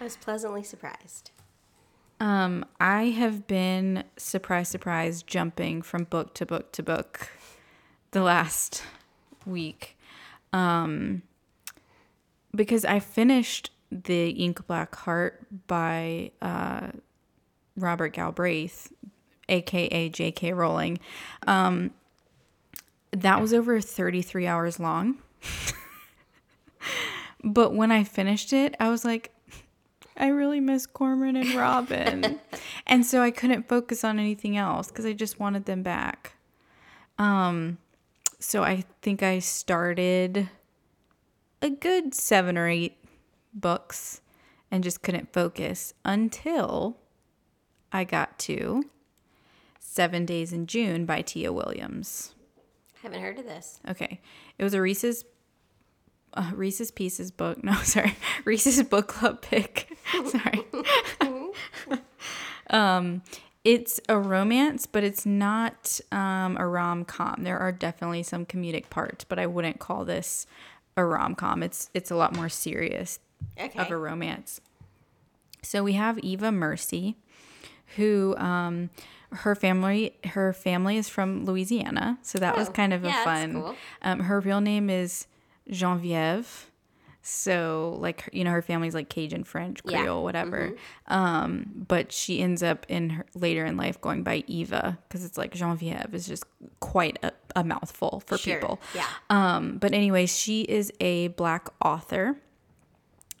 I 0.00 0.04
was 0.04 0.16
pleasantly 0.16 0.62
surprised. 0.62 1.30
Um, 2.20 2.66
I 2.78 3.04
have 3.04 3.46
been 3.46 4.04
surprise, 4.16 4.68
surprise, 4.68 5.22
jumping 5.22 5.80
from 5.82 6.04
book 6.04 6.34
to 6.34 6.46
book 6.46 6.72
to 6.72 6.82
book 6.82 7.30
the 8.10 8.22
last 8.22 8.82
week, 9.46 9.96
um, 10.52 11.22
because 12.54 12.84
I 12.84 12.98
finished 12.98 13.70
the 13.90 14.30
Ink 14.30 14.66
Black 14.66 14.94
Heart 14.94 15.66
by 15.66 16.32
uh, 16.42 16.88
Robert 17.82 18.12
Galbraith, 18.12 18.92
aka 19.48 20.08
J.K. 20.08 20.52
Rowling. 20.52 20.98
Um, 21.46 21.92
that 23.12 23.40
was 23.40 23.52
over 23.52 23.80
33 23.80 24.46
hours 24.46 24.78
long. 24.78 25.18
but 27.44 27.74
when 27.74 27.90
I 27.90 28.04
finished 28.04 28.52
it, 28.52 28.74
I 28.78 28.88
was 28.88 29.04
like, 29.04 29.32
I 30.16 30.28
really 30.28 30.60
miss 30.60 30.86
Corman 30.86 31.36
and 31.36 31.54
Robin. 31.54 32.40
and 32.86 33.04
so 33.04 33.22
I 33.22 33.30
couldn't 33.30 33.68
focus 33.68 34.04
on 34.04 34.18
anything 34.18 34.56
else 34.56 34.88
because 34.88 35.06
I 35.06 35.12
just 35.12 35.40
wanted 35.40 35.64
them 35.64 35.82
back. 35.82 36.34
Um, 37.18 37.78
so 38.38 38.62
I 38.62 38.84
think 39.02 39.22
I 39.22 39.38
started 39.38 40.48
a 41.62 41.70
good 41.70 42.14
seven 42.14 42.56
or 42.56 42.68
eight 42.68 42.96
books 43.52 44.20
and 44.70 44.84
just 44.84 45.02
couldn't 45.02 45.32
focus 45.32 45.94
until 46.04 46.96
I 47.92 48.04
got 48.04 48.38
to 48.40 48.84
Seven 49.78 50.24
Days 50.24 50.52
in 50.52 50.66
June 50.66 51.04
by 51.06 51.22
Tia 51.22 51.52
Williams. 51.52 52.34
I 52.96 52.98
Haven't 53.02 53.20
heard 53.22 53.38
of 53.38 53.44
this. 53.46 53.80
Okay. 53.88 54.20
It 54.58 54.64
was 54.64 54.74
a 54.74 54.80
Reese's 54.80 55.24
uh, 56.34 56.52
Reese's 56.54 56.90
Pieces 56.90 57.30
book. 57.30 57.62
No, 57.64 57.74
sorry. 57.82 58.14
Reese's 58.44 58.82
book 58.84 59.08
club 59.08 59.40
pick. 59.42 59.96
sorry. 60.26 60.64
um 62.70 63.22
It's 63.64 64.00
a 64.08 64.18
romance, 64.18 64.86
but 64.86 65.04
it's 65.04 65.26
not 65.26 66.00
um, 66.12 66.56
a 66.58 66.66
rom 66.66 67.04
com. 67.04 67.42
There 67.42 67.58
are 67.58 67.72
definitely 67.72 68.22
some 68.22 68.46
comedic 68.46 68.88
parts, 68.90 69.24
but 69.24 69.38
I 69.38 69.46
wouldn't 69.46 69.78
call 69.80 70.04
this 70.04 70.46
a 70.96 71.04
rom 71.04 71.34
com. 71.34 71.62
It's 71.62 71.90
it's 71.94 72.10
a 72.10 72.16
lot 72.16 72.34
more 72.36 72.48
serious 72.48 73.18
Okay. 73.58 73.78
of 73.78 73.90
a 73.90 73.96
romance. 73.96 74.60
So 75.62 75.82
we 75.82 75.94
have 75.94 76.18
Eva 76.20 76.50
Mercy, 76.52 77.16
who 77.96 78.34
um, 78.36 78.90
her 79.32 79.54
family 79.54 80.14
her 80.24 80.52
family 80.52 80.96
is 80.96 81.08
from 81.08 81.44
Louisiana, 81.44 82.18
so 82.22 82.38
that 82.38 82.56
was 82.56 82.68
Oh, 82.68 82.72
kind 82.72 82.92
of 82.92 83.04
a 83.04 83.08
yeah, 83.08 83.24
that's 83.24 83.24
fun. 83.24 83.52
cool. 83.54 83.76
Um, 84.02 84.20
her 84.20 84.40
real 84.40 84.60
name 84.60 84.90
is 84.90 85.26
Genevieve. 85.68 86.66
So 87.22 87.96
like 88.00 88.30
you 88.32 88.44
know 88.44 88.50
her 88.50 88.62
family's 88.62 88.94
like 88.94 89.10
Cajun 89.10 89.44
French 89.44 89.80
Yeah. 89.84 89.92
Mm-hmm. 89.92 90.02
Creole 90.04 90.22
whatever, 90.24 90.72
um, 91.06 91.84
but 91.86 92.12
she 92.12 92.40
ends 92.40 92.62
up 92.62 92.86
in 92.88 93.10
her 93.10 93.26
later 93.34 93.66
in 93.66 93.76
life 93.76 94.00
going 94.00 94.22
by 94.22 94.42
Eva 94.46 94.98
because 95.06 95.22
it's 95.24 95.36
like 95.36 95.52
Genevieve 95.52 96.14
is 96.14 96.26
just 96.26 96.44
quite 96.80 97.18
a, 97.22 97.32
a 97.54 97.62
mouthful 97.62 98.22
for 98.26 98.38
Sure. 98.38 98.54
people. 98.54 98.80
Yeah. 98.94 99.06
Um, 99.28 99.76
but 99.76 99.92
anyway, 99.92 100.24
she 100.24 100.62
is 100.62 100.90
a 100.98 101.28
black 101.28 101.68
author 101.84 102.36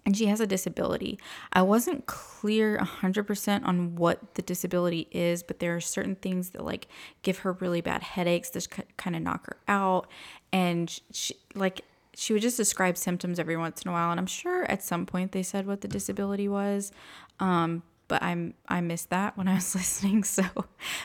and 0.06 0.16
she 0.16 0.26
has 0.26 0.40
a 0.40 0.46
disability. 0.46 1.18
I 1.52 1.62
wasn't 1.62 2.06
clear 2.06 2.78
100% 2.78 3.64
on 3.64 3.96
what 3.96 4.34
the 4.34 4.42
disability 4.42 5.08
is, 5.10 5.42
but 5.42 5.58
there 5.58 5.76
are 5.76 5.80
certain 5.80 6.16
things 6.16 6.50
that 6.50 6.64
like 6.64 6.88
give 7.22 7.38
her 7.38 7.52
really 7.52 7.80
bad 7.80 8.02
headaches 8.02 8.50
that 8.50 8.68
kind 8.96 9.14
of 9.14 9.22
knock 9.22 9.46
her 9.46 9.56
out 9.68 10.08
and 10.52 11.00
she 11.12 11.34
like 11.54 11.82
she 12.16 12.32
would 12.32 12.42
just 12.42 12.56
describe 12.56 12.96
symptoms 12.96 13.38
every 13.38 13.56
once 13.56 13.82
in 13.82 13.88
a 13.88 13.92
while 13.92 14.10
and 14.10 14.18
I'm 14.18 14.26
sure 14.26 14.64
at 14.64 14.82
some 14.82 15.06
point 15.06 15.32
they 15.32 15.42
said 15.42 15.66
what 15.66 15.80
the 15.80 15.88
disability 15.88 16.48
was. 16.48 16.92
Um 17.38 17.82
but 18.08 18.22
I'm 18.22 18.54
I 18.68 18.80
missed 18.80 19.10
that 19.10 19.36
when 19.38 19.46
I 19.46 19.54
was 19.54 19.74
listening 19.76 20.24
so 20.24 20.44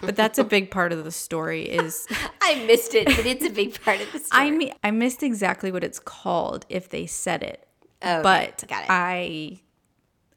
but 0.02 0.16
that's 0.16 0.40
a 0.40 0.44
big 0.56 0.72
part 0.72 0.92
of 0.92 1.04
the 1.04 1.12
story 1.12 1.64
is 1.64 2.08
I 2.42 2.66
missed 2.66 2.96
it, 2.96 3.06
but 3.06 3.26
it's 3.26 3.46
a 3.46 3.50
big 3.50 3.82
part 3.84 4.02
of 4.02 4.12
the 4.12 4.20
story. 4.26 4.44
I 4.44 4.52
mean, 4.52 4.74
I 4.84 4.92
missed 4.92 5.24
exactly 5.24 5.72
what 5.72 5.84
it's 5.84 6.00
called 6.00 6.66
if 6.70 6.90
they 6.90 7.06
said 7.06 7.44
it. 7.44 7.65
Oh, 8.06 8.20
okay. 8.20 8.54
but. 8.60 8.64
I, 8.72 9.60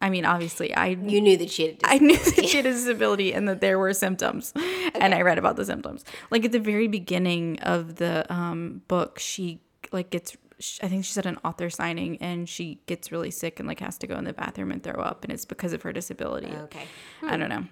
I 0.01 0.11
mean, 0.11 0.25
obviously, 0.25 0.75
I 0.75 0.89
you 0.89 1.21
knew 1.21 1.37
that 1.37 1.51
she 1.51 1.67
had. 1.67 1.81
I 1.85 1.99
knew 1.99 2.17
that 2.17 2.47
she 2.49 2.57
had 2.57 2.67
a 2.67 2.73
disability 2.73 3.33
and 3.33 3.49
that 3.49 3.61
there 3.61 3.79
were 3.79 3.93
symptoms, 3.93 4.53
and 4.95 5.15
I 5.15 5.23
read 5.23 5.39
about 5.39 5.57
the 5.57 5.65
symptoms. 5.65 6.05
Like 6.31 6.45
at 6.45 6.53
the 6.53 6.61
very 6.61 6.87
beginning 6.87 7.59
of 7.61 7.97
the 7.97 8.25
um, 8.33 8.83
book, 8.87 9.19
she 9.19 9.61
like 9.93 10.11
gets. 10.11 10.37
I 10.83 10.89
think 10.89 11.05
she's 11.05 11.19
at 11.19 11.27
an 11.27 11.39
author 11.45 11.71
signing 11.71 12.17
and 12.21 12.49
she 12.49 12.81
gets 12.87 13.13
really 13.13 13.31
sick 13.31 13.61
and 13.61 13.69
like 13.69 13.79
has 13.79 13.97
to 13.99 14.09
go 14.09 14.17
in 14.17 14.25
the 14.25 14.33
bathroom 14.33 14.73
and 14.73 14.83
throw 14.83 15.01
up, 15.03 15.25
and 15.25 15.33
it's 15.33 15.45
because 15.45 15.73
of 15.73 15.83
her 15.83 15.93
disability. 15.93 16.53
okay. 16.65 16.87
I 17.23 17.37
don't 17.37 17.49
know. 17.49 17.65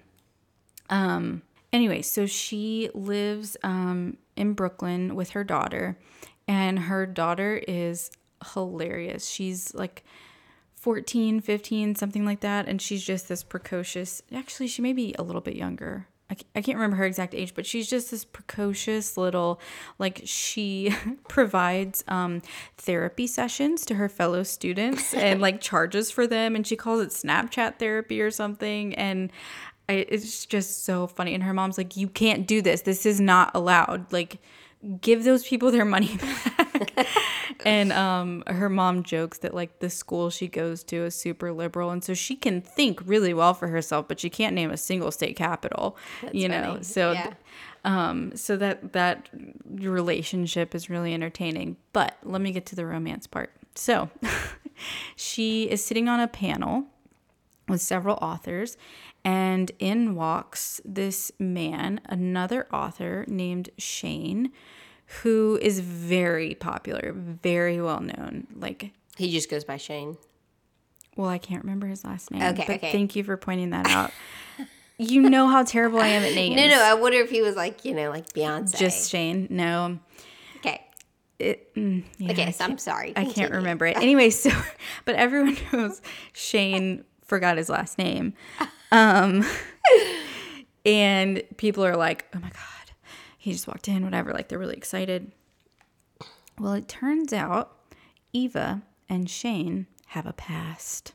Um. 0.91 1.43
Anyway, 1.73 2.03
so 2.03 2.27
she 2.27 2.91
lives 2.93 3.57
um 3.63 4.17
in 4.37 4.55
Brooklyn 4.55 5.15
with 5.15 5.31
her 5.31 5.45
daughter, 5.45 5.97
and 6.49 6.81
her 6.81 7.07
daughter 7.07 7.63
is 7.69 8.11
hilarious. 8.55 9.29
She's 9.29 9.75
like 9.75 10.05
14, 10.75 11.41
15, 11.41 11.95
something 11.97 12.25
like 12.25 12.41
that, 12.41 12.69
and 12.69 12.81
she's 12.81 13.05
just 13.05 13.29
this 13.29 13.43
precocious. 13.43 14.23
Actually, 14.33 14.69
she 14.69 14.83
may 14.83 14.93
be 14.93 15.15
a 15.19 15.23
little 15.23 15.41
bit 15.41 15.57
younger. 15.57 16.07
I 16.31 16.37
I 16.55 16.63
can't 16.63 16.77
remember 16.77 16.97
her 16.97 17.05
exact 17.05 17.35
age, 17.35 17.55
but 17.55 17.67
she's 17.67 17.89
just 17.89 18.11
this 18.11 18.25
precocious 18.25 19.17
little, 19.17 19.61
like, 19.99 20.23
she 20.25 20.95
provides 21.29 22.05
um, 22.09 22.43
therapy 22.77 23.27
sessions 23.27 23.85
to 23.87 23.95
her 23.95 24.09
fellow 24.09 24.43
students 24.43 25.15
and, 25.15 25.41
like, 25.41 25.61
charges 25.61 26.11
for 26.11 26.27
them. 26.27 26.55
And 26.57 26.67
she 26.67 26.77
calls 26.77 27.01
it 27.01 27.09
Snapchat 27.11 27.79
therapy 27.79 28.21
or 28.21 28.31
something. 28.31 28.95
And 28.95 29.31
I, 29.89 30.07
it's 30.09 30.47
just 30.47 30.85
so 30.85 31.07
funny. 31.07 31.35
And 31.35 31.43
her 31.45 31.55
mom's 31.55 31.79
like, 31.79 31.97
You 31.97 32.09
can't 32.09 32.47
do 32.47 32.61
this. 32.63 32.83
This 32.83 33.07
is 33.07 33.21
not 33.21 33.53
allowed. 33.55 34.13
Like, 34.13 34.39
give 35.01 35.25
those 35.25 35.47
people 35.47 35.71
their 35.71 35.85
money 35.85 36.17
back. 36.57 37.07
and 37.65 37.93
um, 37.93 38.43
her 38.47 38.69
mom 38.69 39.03
jokes 39.03 39.39
that 39.39 39.55
like 39.55 39.79
the 39.81 39.91
school 39.91 40.31
she 40.31 40.49
goes 40.49 40.85
to 40.85 41.05
is 41.05 41.15
super 41.15 41.53
liberal, 41.53 41.91
and 41.91 42.03
so 42.05 42.15
she 42.15 42.37
can 42.37 42.61
think 42.61 43.01
really 43.07 43.35
well 43.35 43.55
for 43.55 43.69
herself, 43.69 44.07
but 44.09 44.21
she 44.21 44.31
can't 44.31 44.55
name 44.55 44.71
a 44.71 44.77
single 44.77 45.11
state 45.11 45.37
capital. 45.37 45.97
you 46.33 46.49
know, 46.49 46.73
funny. 46.73 46.83
so 46.85 47.13
Yeah. 47.13 47.33
um, 47.85 48.37
so 48.37 48.57
that 48.57 48.93
that 48.93 49.29
relationship 49.69 50.75
is 50.75 50.89
really 50.91 51.15
entertaining. 51.15 51.77
But 51.93 52.17
let 52.23 52.41
me 52.41 52.53
get 52.53 52.67
to 52.67 52.77
the 52.77 52.87
romance 52.87 53.27
part. 53.27 53.51
So 53.75 54.11
she 55.17 55.65
is 55.71 55.85
sitting 55.85 56.09
on 56.09 56.21
a 56.21 56.29
panel 56.29 56.85
with 57.69 57.81
several 57.83 58.17
authors, 58.23 58.77
and 59.27 59.73
in 59.81 60.15
walks 60.15 60.81
this 60.85 61.33
man, 61.41 62.01
another 62.07 62.69
author 62.73 63.25
named 63.27 63.71
Shane, 63.77 64.53
who 65.23 65.59
is 65.61 65.81
very 65.81 66.55
popular, 66.55 67.13
very 67.13 67.81
well 67.81 68.01
known. 68.01 68.47
Like, 68.55 68.93
He 69.17 69.33
just 69.33 69.51
goes 69.51 69.65
by 69.65 69.79
Shane. 69.79 70.17
well, 71.17 71.29
I 71.29 71.39
can't 71.39 71.63
remember 71.65 71.89
his 71.89 72.05
last 72.05 72.31
name, 72.31 72.41
Okay, 72.43 72.65
but 72.69 72.77
okay. 72.77 72.93
thank 72.93 73.17
you 73.17 73.25
for 73.25 73.37
pointing 73.37 73.71
that 73.71 73.89
out. 73.89 74.13
you 74.99 75.23
know 75.23 75.49
how 75.49 75.65
terrible 75.65 75.99
I 76.01 76.07
am 76.09 76.23
at 76.23 76.35
names. 76.35 76.55
No, 76.61 76.69
no. 76.69 76.81
I 76.83 76.95
wonder 76.95 77.19
if 77.19 77.29
he 77.31 77.43
was 77.43 77.57
like 77.57 77.85
you 77.85 77.95
know 77.95 78.11
like 78.11 78.33
Beyonce. 78.33 78.77
just 78.79 79.11
Shane. 79.11 79.49
No, 79.51 79.99
okay. 80.59 80.83
it. 81.41 81.75
mm, 81.75 82.05
yeah, 82.19 82.31
Okay. 82.33 82.53
So 82.53 82.65
I'm 82.65 82.79
sorry. 82.79 83.13
I 83.17 83.25
can't 83.25 83.53
remember 83.53 83.87
it. 83.87 83.97
Anyway, 84.01 84.31
so 84.31 84.51
but 85.05 85.17
everyone 85.17 85.57
knows 85.73 86.01
Shane 86.33 87.05
forgot 87.25 87.57
his 87.57 87.69
last 87.69 87.99
name. 87.99 88.35
Um 88.93 89.45
and 90.85 91.43
people 91.57 91.85
are 91.85 91.97
like, 91.97 92.27
"Oh 92.35 92.39
my 92.39 92.49
god, 92.51 92.93
he 93.39 93.53
just 93.53 93.67
walked 93.67 93.89
in, 93.89 94.05
whatever." 94.05 94.33
Like 94.33 94.49
they're 94.49 94.59
really 94.59 94.77
excited. 94.77 95.33
Well, 96.59 96.73
it 96.75 96.89
turns 96.89 97.33
out 97.33 97.77
Eva 98.33 98.83
and 99.09 99.29
Shane 99.29 99.87
have 100.09 100.27
a 100.27 100.33
past. 100.33 101.13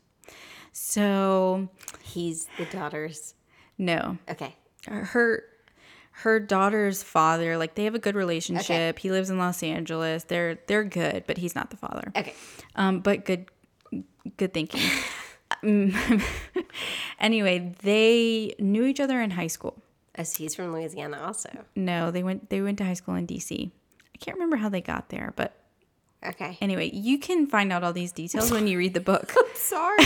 So, 0.71 1.69
He's 2.01 2.47
the 2.57 2.65
daughter's. 2.65 3.33
no. 3.77 4.17
Okay. 4.29 4.55
Her 4.87 5.43
her 6.13 6.39
daughter's 6.39 7.01
father, 7.03 7.57
like 7.57 7.75
they 7.75 7.85
have 7.85 7.95
a 7.95 7.99
good 7.99 8.15
relationship. 8.15 8.99
He 8.99 9.11
lives 9.11 9.29
in 9.29 9.37
Los 9.37 9.63
Angeles. 9.63 10.23
They're 10.25 10.59
they're 10.67 10.83
good, 10.83 11.23
but 11.27 11.37
he's 11.37 11.55
not 11.55 11.69
the 11.69 11.77
father. 11.77 12.11
Okay. 12.15 12.33
Um, 12.75 12.99
but 12.99 13.25
good, 13.25 13.47
good 14.37 14.53
thinking. 14.53 14.81
Um, 15.63 15.93
anyway, 17.19 17.73
they 17.83 18.55
knew 18.59 18.85
each 18.85 18.99
other 18.99 19.21
in 19.21 19.31
high 19.31 19.47
school. 19.47 19.81
As 20.15 20.35
he's 20.35 20.55
from 20.55 20.73
Louisiana, 20.73 21.21
also. 21.23 21.49
No, 21.75 22.11
they 22.11 22.23
went 22.23 22.49
they 22.49 22.61
went 22.61 22.77
to 22.79 22.83
high 22.85 22.93
school 22.95 23.15
in 23.15 23.25
DC. 23.27 23.71
I 24.13 24.17
can't 24.17 24.35
remember 24.35 24.57
how 24.57 24.69
they 24.69 24.81
got 24.81 25.09
there, 25.09 25.33
but 25.35 25.55
Okay. 26.23 26.57
anyway, 26.61 26.91
you 26.93 27.17
can 27.17 27.47
find 27.47 27.71
out 27.73 27.83
all 27.83 27.93
these 27.93 28.11
details 28.11 28.51
when 28.51 28.67
you 28.67 28.77
read 28.77 28.93
the 28.93 28.99
book. 29.01 29.33
Sorry. 29.55 29.97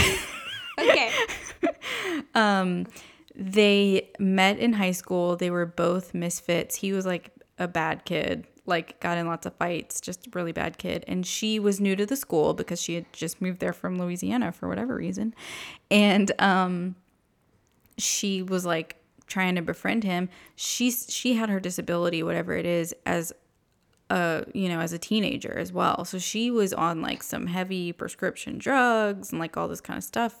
okay. 0.78 1.10
um, 2.34 2.86
they 3.34 4.08
met 4.18 4.58
in 4.58 4.72
high 4.74 4.92
school. 4.92 5.36
They 5.36 5.50
were 5.50 5.66
both 5.66 6.14
misfits. 6.14 6.76
He 6.76 6.92
was 6.92 7.04
like 7.04 7.30
a 7.58 7.68
bad 7.68 8.04
kid, 8.06 8.46
like 8.66 8.98
got 9.00 9.18
in 9.18 9.26
lots 9.26 9.46
of 9.46 9.54
fights, 9.54 10.00
just 10.00 10.28
really 10.34 10.52
bad 10.52 10.78
kid. 10.78 11.04
And 11.06 11.26
she 11.26 11.58
was 11.58 11.80
new 11.80 11.96
to 11.96 12.06
the 12.06 12.16
school 12.16 12.54
because 12.54 12.80
she 12.80 12.94
had 12.94 13.12
just 13.12 13.40
moved 13.40 13.60
there 13.60 13.72
from 13.72 13.98
Louisiana 13.98 14.52
for 14.52 14.68
whatever 14.68 14.96
reason. 14.96 15.34
And 15.90 16.32
um 16.38 16.96
she 17.98 18.42
was 18.42 18.66
like 18.66 18.96
trying 19.26 19.54
to 19.56 19.62
befriend 19.62 20.04
him. 20.04 20.28
She's 20.54 21.06
she 21.08 21.34
had 21.34 21.48
her 21.48 21.60
disability, 21.60 22.22
whatever 22.22 22.54
it 22.54 22.66
is, 22.66 22.94
as 23.04 23.32
a 24.10 24.44
you 24.54 24.68
know 24.68 24.80
as 24.80 24.92
a 24.92 24.98
teenager 24.98 25.56
as 25.58 25.72
well. 25.72 26.04
So 26.04 26.18
she 26.18 26.50
was 26.50 26.72
on 26.72 27.02
like 27.02 27.22
some 27.22 27.46
heavy 27.46 27.92
prescription 27.92 28.58
drugs 28.58 29.30
and 29.30 29.40
like 29.40 29.56
all 29.56 29.68
this 29.68 29.80
kind 29.80 29.98
of 29.98 30.04
stuff, 30.04 30.36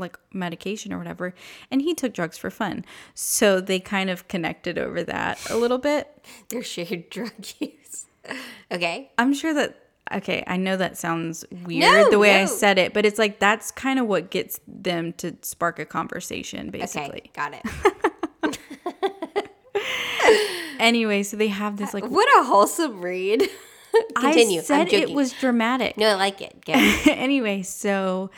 like 0.00 0.18
medication 0.32 0.92
or 0.92 0.98
whatever. 0.98 1.34
And 1.70 1.82
he 1.82 1.94
took 1.94 2.12
drugs 2.12 2.36
for 2.38 2.50
fun. 2.50 2.84
So 3.14 3.60
they 3.60 3.78
kind 3.78 4.10
of 4.10 4.26
connected 4.28 4.78
over 4.78 5.02
that 5.04 5.38
a 5.50 5.56
little 5.56 5.78
bit. 5.92 6.08
Their 6.48 6.62
shared 6.62 7.10
drug 7.10 7.32
use. 7.58 8.06
Okay. 8.70 9.10
I'm 9.18 9.32
sure 9.34 9.52
that 9.54 9.76
okay, 10.12 10.44
I 10.46 10.56
know 10.56 10.76
that 10.76 10.96
sounds 10.96 11.44
weird 11.64 11.80
No, 11.80 12.10
the 12.10 12.18
way 12.18 12.40
I 12.40 12.44
said 12.44 12.78
it, 12.78 12.92
but 12.92 13.04
it's 13.04 13.18
like 13.18 13.40
that's 13.40 13.70
kind 13.72 13.98
of 13.98 14.06
what 14.06 14.30
gets 14.30 14.60
them 14.68 15.12
to 15.14 15.34
spark 15.42 15.78
a 15.80 15.84
conversation 15.84 16.70
basically. 16.70 17.22
Okay. 17.26 17.30
Got 17.34 17.54
it. 17.54 17.62
Anyway, 20.80 21.22
so 21.22 21.36
they 21.36 21.48
have 21.48 21.76
this 21.76 21.92
like 21.92 22.06
What 22.06 22.26
a 22.40 22.44
wholesome 22.44 23.02
read. 23.02 23.42
Continue. 24.16 24.60
I 24.60 24.62
said 24.62 24.92
it 24.92 25.10
was 25.10 25.32
dramatic. 25.32 25.96
No, 25.98 26.08
I 26.08 26.14
like 26.14 26.40
it. 26.40 26.56
Anyway, 27.06 27.62
so 27.62 28.30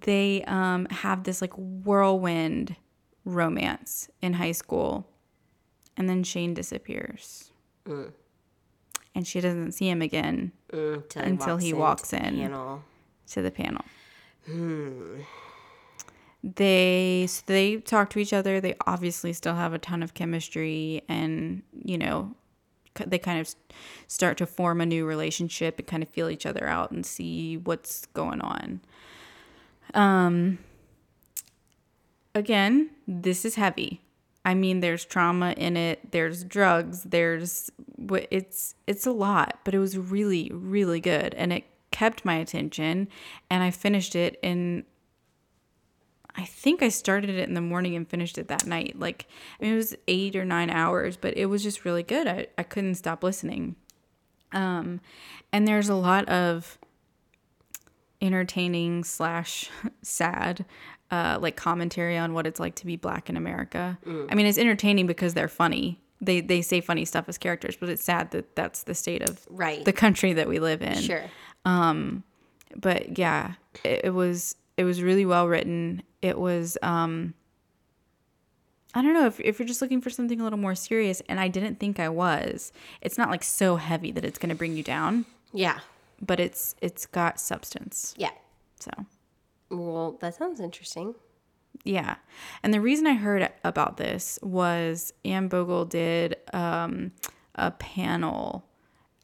they 0.00 0.42
um, 0.46 0.86
have 0.86 1.24
this 1.24 1.40
like 1.42 1.52
whirlwind 1.56 2.76
romance 3.24 4.08
in 4.22 4.32
high 4.34 4.52
school, 4.52 5.06
and 5.96 6.08
then 6.08 6.22
Shane 6.24 6.54
disappears, 6.54 7.50
and 9.14 9.26
she 9.26 9.40
doesn't 9.40 9.72
see 9.72 9.88
him 9.88 10.00
again 10.02 10.52
Mm, 10.72 11.04
Until 11.16 11.56
he 11.58 11.68
into 11.68 11.80
walks 11.80 12.10
the 12.10 12.16
in. 12.26 12.36
Panel. 12.36 12.82
to 13.28 13.42
the 13.42 13.50
panel. 13.50 13.84
they 16.42 17.26
so 17.28 17.42
they 17.46 17.76
talk 17.76 18.10
to 18.10 18.18
each 18.18 18.32
other. 18.32 18.60
They 18.60 18.74
obviously 18.86 19.32
still 19.32 19.54
have 19.54 19.72
a 19.72 19.78
ton 19.78 20.02
of 20.02 20.14
chemistry, 20.14 21.02
and 21.08 21.62
you 21.84 21.96
know, 21.98 22.34
they 23.06 23.18
kind 23.18 23.40
of 23.40 23.54
start 24.08 24.36
to 24.38 24.46
form 24.46 24.80
a 24.80 24.86
new 24.86 25.06
relationship 25.06 25.78
and 25.78 25.86
kind 25.86 26.02
of 26.02 26.08
feel 26.08 26.28
each 26.28 26.44
other 26.46 26.66
out 26.66 26.90
and 26.90 27.04
see 27.06 27.56
what's 27.56 28.06
going 28.06 28.40
on. 28.40 28.80
Um. 29.94 30.58
Again, 32.36 32.90
this 33.06 33.44
is 33.44 33.54
heavy. 33.54 34.00
I 34.44 34.54
mean, 34.54 34.80
there's 34.80 35.04
trauma 35.04 35.52
in 35.52 35.76
it. 35.76 36.10
There's 36.12 36.44
drugs. 36.44 37.02
There's 37.04 37.70
it's 38.30 38.74
it's 38.86 39.06
a 39.06 39.12
lot, 39.12 39.60
but 39.64 39.74
it 39.74 39.78
was 39.78 39.96
really 39.96 40.50
really 40.52 41.00
good, 41.00 41.34
and 41.34 41.52
it 41.52 41.64
kept 41.90 42.24
my 42.24 42.34
attention. 42.34 43.08
And 43.48 43.62
I 43.62 43.70
finished 43.70 44.14
it 44.14 44.38
in. 44.42 44.84
I 46.36 46.44
think 46.44 46.82
I 46.82 46.88
started 46.88 47.30
it 47.30 47.48
in 47.48 47.54
the 47.54 47.60
morning 47.60 47.94
and 47.94 48.08
finished 48.08 48.36
it 48.36 48.48
that 48.48 48.66
night. 48.66 48.98
Like 48.98 49.26
I 49.58 49.64
mean, 49.64 49.74
it 49.74 49.76
was 49.76 49.96
eight 50.08 50.36
or 50.36 50.44
nine 50.44 50.68
hours, 50.68 51.16
but 51.16 51.36
it 51.36 51.46
was 51.46 51.62
just 51.62 51.84
really 51.84 52.02
good. 52.02 52.26
I 52.26 52.48
I 52.58 52.64
couldn't 52.64 52.96
stop 52.96 53.22
listening. 53.22 53.76
Um, 54.52 55.00
and 55.52 55.66
there's 55.66 55.88
a 55.88 55.94
lot 55.94 56.28
of 56.28 56.78
entertaining 58.24 59.04
slash 59.04 59.70
sad 60.02 60.64
uh, 61.10 61.38
like 61.40 61.56
commentary 61.56 62.16
on 62.16 62.34
what 62.34 62.46
it's 62.46 62.58
like 62.58 62.74
to 62.76 62.86
be 62.86 62.96
black 62.96 63.28
in 63.30 63.36
America. 63.36 63.98
I 64.30 64.34
mean, 64.34 64.46
it's 64.46 64.58
entertaining 64.58 65.06
because 65.06 65.34
they're 65.34 65.48
funny. 65.48 66.00
They 66.20 66.40
they 66.40 66.62
say 66.62 66.80
funny 66.80 67.04
stuff 67.04 67.28
as 67.28 67.38
characters, 67.38 67.76
but 67.76 67.88
it's 67.88 68.02
sad 68.02 68.30
that 68.32 68.56
that's 68.56 68.84
the 68.84 68.94
state 68.94 69.22
of 69.28 69.46
Right. 69.50 69.84
the 69.84 69.92
country 69.92 70.32
that 70.32 70.48
we 70.48 70.58
live 70.58 70.80
in. 70.82 70.94
Sure. 71.00 71.24
Um, 71.64 72.24
But 72.76 73.18
yeah, 73.18 73.54
it, 73.84 74.06
it 74.06 74.10
was 74.14 74.56
it 74.76 74.84
was 74.84 75.02
really 75.02 75.26
well 75.26 75.46
written. 75.46 76.02
It 76.22 76.38
was 76.38 76.76
um 76.82 77.34
I 78.94 79.02
don't 79.02 79.12
know 79.12 79.26
if 79.26 79.40
if 79.40 79.58
you're 79.58 79.68
just 79.68 79.82
looking 79.82 80.00
for 80.00 80.10
something 80.10 80.40
a 80.40 80.44
little 80.44 80.58
more 80.58 80.74
serious 80.74 81.20
and 81.28 81.38
I 81.40 81.48
didn't 81.48 81.80
think 81.80 81.98
I 82.00 82.08
was. 82.08 82.72
It's 83.02 83.18
not 83.18 83.28
like 83.28 83.42
so 83.42 83.76
heavy 83.76 84.10
that 84.12 84.24
it's 84.24 84.38
going 84.38 84.50
to 84.50 84.54
bring 84.54 84.76
you 84.76 84.82
down, 84.84 85.26
Yeah. 85.52 85.80
But 86.20 86.40
it's 86.40 86.74
it's 86.80 87.06
got 87.06 87.40
substance. 87.40 88.14
Yeah. 88.16 88.30
So, 88.80 88.90
Well, 89.70 90.18
that 90.20 90.34
sounds 90.34 90.60
interesting. 90.60 91.14
Yeah. 91.84 92.16
And 92.62 92.72
the 92.72 92.80
reason 92.80 93.06
I 93.06 93.14
heard 93.14 93.50
about 93.62 93.96
this 93.96 94.38
was 94.42 95.12
Anne 95.24 95.48
Bogle 95.48 95.84
did 95.84 96.36
um, 96.52 97.12
a 97.54 97.70
panel 97.72 98.64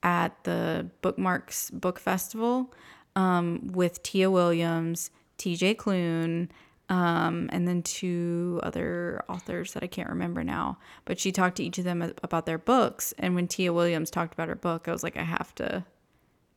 at 0.02 0.44
the 0.44 0.90
Bookmarks 1.02 1.70
Book 1.70 1.98
Festival 1.98 2.72
um, 3.16 3.68
with 3.72 4.02
Tia 4.02 4.30
Williams, 4.30 5.10
TJ 5.38 5.76
Klune, 5.76 6.48
um, 6.88 7.48
and 7.52 7.68
then 7.68 7.82
two 7.82 8.60
other 8.62 9.22
authors 9.28 9.72
that 9.74 9.82
I 9.82 9.86
can't 9.86 10.08
remember 10.08 10.42
now. 10.42 10.78
But 11.04 11.18
she 11.18 11.32
talked 11.32 11.56
to 11.56 11.64
each 11.64 11.78
of 11.78 11.84
them 11.84 12.12
about 12.22 12.46
their 12.46 12.58
books. 12.58 13.14
And 13.18 13.34
when 13.34 13.46
Tia 13.46 13.72
Williams 13.72 14.10
talked 14.10 14.34
about 14.34 14.48
her 14.48 14.56
book, 14.56 14.88
I 14.88 14.92
was 14.92 15.02
like, 15.02 15.16
I 15.16 15.22
have 15.22 15.54
to. 15.56 15.84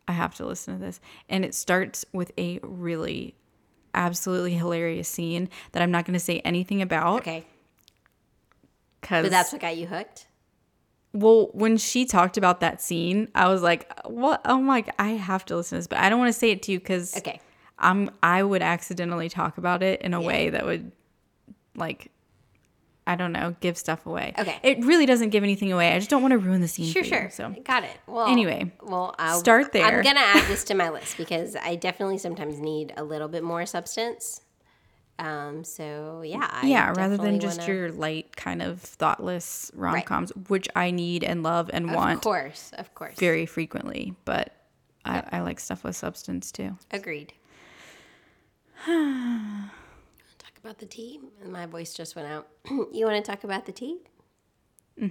I 0.07 0.11
have 0.13 0.35
to 0.35 0.45
listen 0.45 0.75
to 0.75 0.79
this. 0.85 0.99
And 1.29 1.45
it 1.45 1.55
starts 1.55 2.05
with 2.11 2.31
a 2.37 2.59
really 2.61 3.35
absolutely 3.93 4.53
hilarious 4.55 5.07
scene 5.07 5.49
that 5.71 5.81
I'm 5.83 5.91
not 5.91 6.05
going 6.05 6.13
to 6.15 6.19
say 6.19 6.39
anything 6.39 6.81
about 6.81 7.21
Okay. 7.21 7.45
because 8.99 9.23
But 9.25 9.31
that's 9.31 9.51
what 9.51 9.61
got 9.61 9.77
you 9.77 9.85
hooked? 9.87 10.27
well 11.13 11.51
when 11.53 11.77
she 11.77 12.03
talked 12.05 12.37
about 12.37 12.59
that 12.61 12.81
scene 12.81 13.27
I 13.35 13.47
was 13.49 13.61
like 13.61 13.87
what 14.07 14.41
oh 14.45 14.59
my 14.59 14.83
I 14.97 15.09
have 15.09 15.45
to 15.45 15.55
listen 15.55 15.75
to 15.75 15.79
this 15.79 15.85
but 15.87 15.99
I 15.99 16.09
don't 16.09 16.17
want 16.17 16.33
to 16.33 16.39
say 16.39 16.49
it 16.49 16.63
to 16.63 16.71
you 16.71 16.79
because 16.79 17.15
Okay. 17.17 17.39
I'm 17.77 18.09
I 18.23 18.41
would 18.41 18.63
accidentally 18.63 19.29
talk 19.29 19.59
about 19.59 19.83
it 19.83 20.01
in 20.01 20.15
a 20.15 20.21
way 20.21 20.49
that 20.49 20.65
would 20.65 20.91
like 21.75 22.09
I 23.05 23.15
don't 23.15 23.31
know 23.33 23.55
give 23.59 23.77
stuff 23.77 24.05
away 24.05 24.33
Okay. 24.39 24.57
it 24.63 24.83
really 24.85 25.05
doesn't 25.05 25.29
give 25.29 25.43
anything 25.43 25.71
away 25.71 25.91
I 25.93 25.99
just 25.99 26.09
don't 26.09 26.21
want 26.21 26.31
to 26.31 26.37
ruin 26.37 26.61
the 26.61 26.67
scene 26.67 26.91
Sure, 26.91 27.03
sure. 27.03 27.23
you, 27.25 27.29
so 27.29 27.49
Got 27.63 27.83
it. 27.83 27.97
Well, 28.07 28.27
Anyway, 28.27 28.71
well, 28.81 29.13
I'll 29.19 29.39
start 29.39 29.73
there. 29.73 29.85
I'm 29.99 30.03
gonna 30.03 30.19
add 30.21 30.47
this 30.47 30.63
to 30.65 30.73
my 30.73 30.89
list 30.89 31.17
because 31.17 31.55
I 31.55 31.75
definitely 31.75 32.17
sometimes 32.17 32.59
need 32.59 32.93
a 32.95 33.03
little 33.03 33.27
bit 33.27 33.43
more 33.43 33.65
substance. 33.65 34.41
Um. 35.19 35.63
So 35.63 36.21
yeah. 36.25 36.47
I 36.51 36.65
yeah 36.65 36.91
rather 36.95 37.17
than 37.17 37.39
just 37.39 37.59
wanna- 37.59 37.73
your 37.73 37.91
light 37.91 38.35
kind 38.35 38.61
of 38.61 38.81
thoughtless 38.81 39.69
rom-coms 39.75 40.31
which 40.47 40.67
I 40.75 40.89
need 40.91 41.23
and 41.23 41.43
love 41.43 41.69
and 41.73 41.93
want 41.93 42.15
Of 42.17 42.23
course. 42.23 42.71
Of 42.77 42.95
course. 42.95 43.15
very 43.17 43.45
frequently, 43.45 44.15
but 44.25 44.53
I, 45.05 45.21
I 45.33 45.41
like 45.41 45.59
stuff 45.59 45.83
with 45.83 45.95
substance 45.95 46.51
too. 46.51 46.77
Agreed. 46.91 47.33
about 50.63 50.79
the 50.79 50.85
tea. 50.85 51.19
And 51.43 51.51
my 51.51 51.65
voice 51.65 51.93
just 51.93 52.15
went 52.15 52.27
out. 52.27 52.47
you 52.69 53.05
want 53.05 53.23
to 53.23 53.31
talk 53.31 53.43
about 53.43 53.65
the 53.65 53.71
tea? 53.71 53.99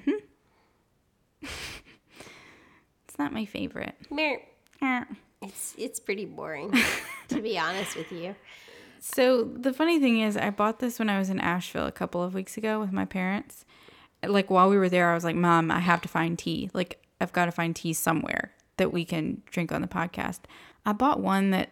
It's 3.08 3.18
not 3.18 3.32
my 3.32 3.44
favorite. 3.44 3.94
Mer- 4.10 4.40
Eh. 4.80 5.04
It's 5.42 5.74
it's 5.76 6.00
pretty 6.00 6.24
boring, 6.24 6.72
to 7.28 7.40
be 7.42 7.58
honest 7.58 7.94
with 7.96 8.10
you. 8.10 8.34
So 9.00 9.44
the 9.44 9.72
funny 9.72 10.00
thing 10.00 10.20
is, 10.20 10.36
I 10.36 10.50
bought 10.50 10.78
this 10.78 10.98
when 10.98 11.08
I 11.10 11.18
was 11.18 11.28
in 11.30 11.38
Asheville 11.40 11.86
a 11.86 11.92
couple 11.92 12.22
of 12.22 12.32
weeks 12.34 12.56
ago 12.56 12.80
with 12.80 12.90
my 12.92 13.04
parents. 13.04 13.64
Like 14.24 14.50
while 14.50 14.70
we 14.70 14.76
were 14.78 14.88
there, 14.88 15.10
I 15.10 15.14
was 15.14 15.24
like, 15.24 15.36
"Mom, 15.36 15.70
I 15.70 15.80
have 15.80 16.00
to 16.02 16.08
find 16.08 16.38
tea. 16.38 16.70
Like 16.72 17.02
I've 17.20 17.32
got 17.32 17.44
to 17.46 17.52
find 17.52 17.76
tea 17.76 17.92
somewhere 17.92 18.52
that 18.78 18.92
we 18.92 19.04
can 19.04 19.42
drink 19.50 19.72
on 19.72 19.82
the 19.82 19.88
podcast." 19.88 20.40
I 20.86 20.92
bought 20.92 21.20
one 21.20 21.50
that 21.50 21.70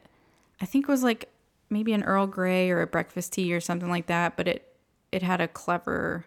I 0.60 0.66
think 0.66 0.86
was 0.88 1.02
like 1.02 1.28
maybe 1.70 1.92
an 1.92 2.02
Earl 2.02 2.26
Grey 2.26 2.70
or 2.70 2.82
a 2.82 2.86
breakfast 2.86 3.32
tea 3.32 3.52
or 3.54 3.60
something 3.60 3.88
like 3.88 4.06
that, 4.06 4.36
but 4.36 4.48
it 4.48 4.66
it 5.12 5.22
had 5.22 5.40
a 5.40 5.48
clever 5.48 6.26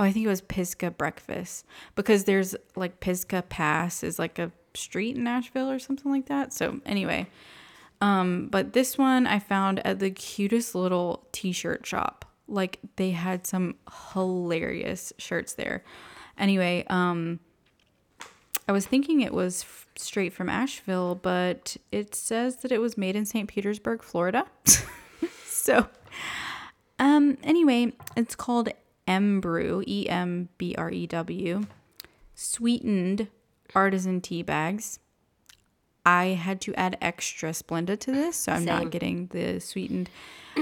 Oh, 0.00 0.04
I 0.04 0.12
think 0.12 0.24
it 0.24 0.30
was 0.30 0.40
Pisgah 0.40 0.92
Breakfast 0.92 1.66
because 1.94 2.24
there's 2.24 2.56
like 2.74 3.00
Pisgah 3.00 3.42
Pass 3.42 4.02
is 4.02 4.18
like 4.18 4.38
a 4.38 4.50
street 4.72 5.14
in 5.16 5.26
Asheville 5.26 5.70
or 5.70 5.78
something 5.78 6.10
like 6.10 6.24
that. 6.26 6.54
So 6.54 6.80
anyway, 6.86 7.26
um, 8.00 8.48
but 8.50 8.72
this 8.72 8.96
one 8.96 9.26
I 9.26 9.38
found 9.38 9.84
at 9.86 9.98
the 9.98 10.10
cutest 10.10 10.74
little 10.74 11.28
t-shirt 11.32 11.84
shop. 11.86 12.24
Like 12.48 12.78
they 12.96 13.10
had 13.10 13.46
some 13.46 13.74
hilarious 14.14 15.12
shirts 15.18 15.52
there. 15.52 15.84
Anyway, 16.38 16.86
um, 16.88 17.38
I 18.70 18.72
was 18.72 18.86
thinking 18.86 19.20
it 19.20 19.34
was 19.34 19.62
f- 19.64 19.88
straight 19.96 20.32
from 20.32 20.48
Asheville, 20.48 21.16
but 21.16 21.76
it 21.90 22.14
says 22.14 22.58
that 22.58 22.70
it 22.70 22.80
was 22.80 22.96
made 22.96 23.16
in 23.16 23.24
St. 23.24 23.48
Petersburg, 23.48 24.00
Florida. 24.00 24.46
so, 25.44 25.88
um, 27.00 27.36
anyway, 27.42 27.92
it's 28.16 28.36
called 28.36 28.68
M 29.08 29.40
Brew, 29.40 29.82
E 29.88 30.08
M 30.08 30.50
B 30.56 30.76
R 30.78 30.88
E 30.88 31.08
W, 31.08 31.62
sweetened 32.36 33.26
artisan 33.74 34.20
tea 34.20 34.44
bags. 34.44 35.00
I 36.06 36.26
had 36.26 36.60
to 36.60 36.74
add 36.76 36.96
extra 37.02 37.50
Splenda 37.50 37.98
to 37.98 38.12
this, 38.12 38.36
so 38.36 38.52
I'm 38.52 38.58
Same. 38.58 38.66
not 38.66 38.90
getting 38.92 39.26
the 39.32 39.58
sweetened. 39.58 40.10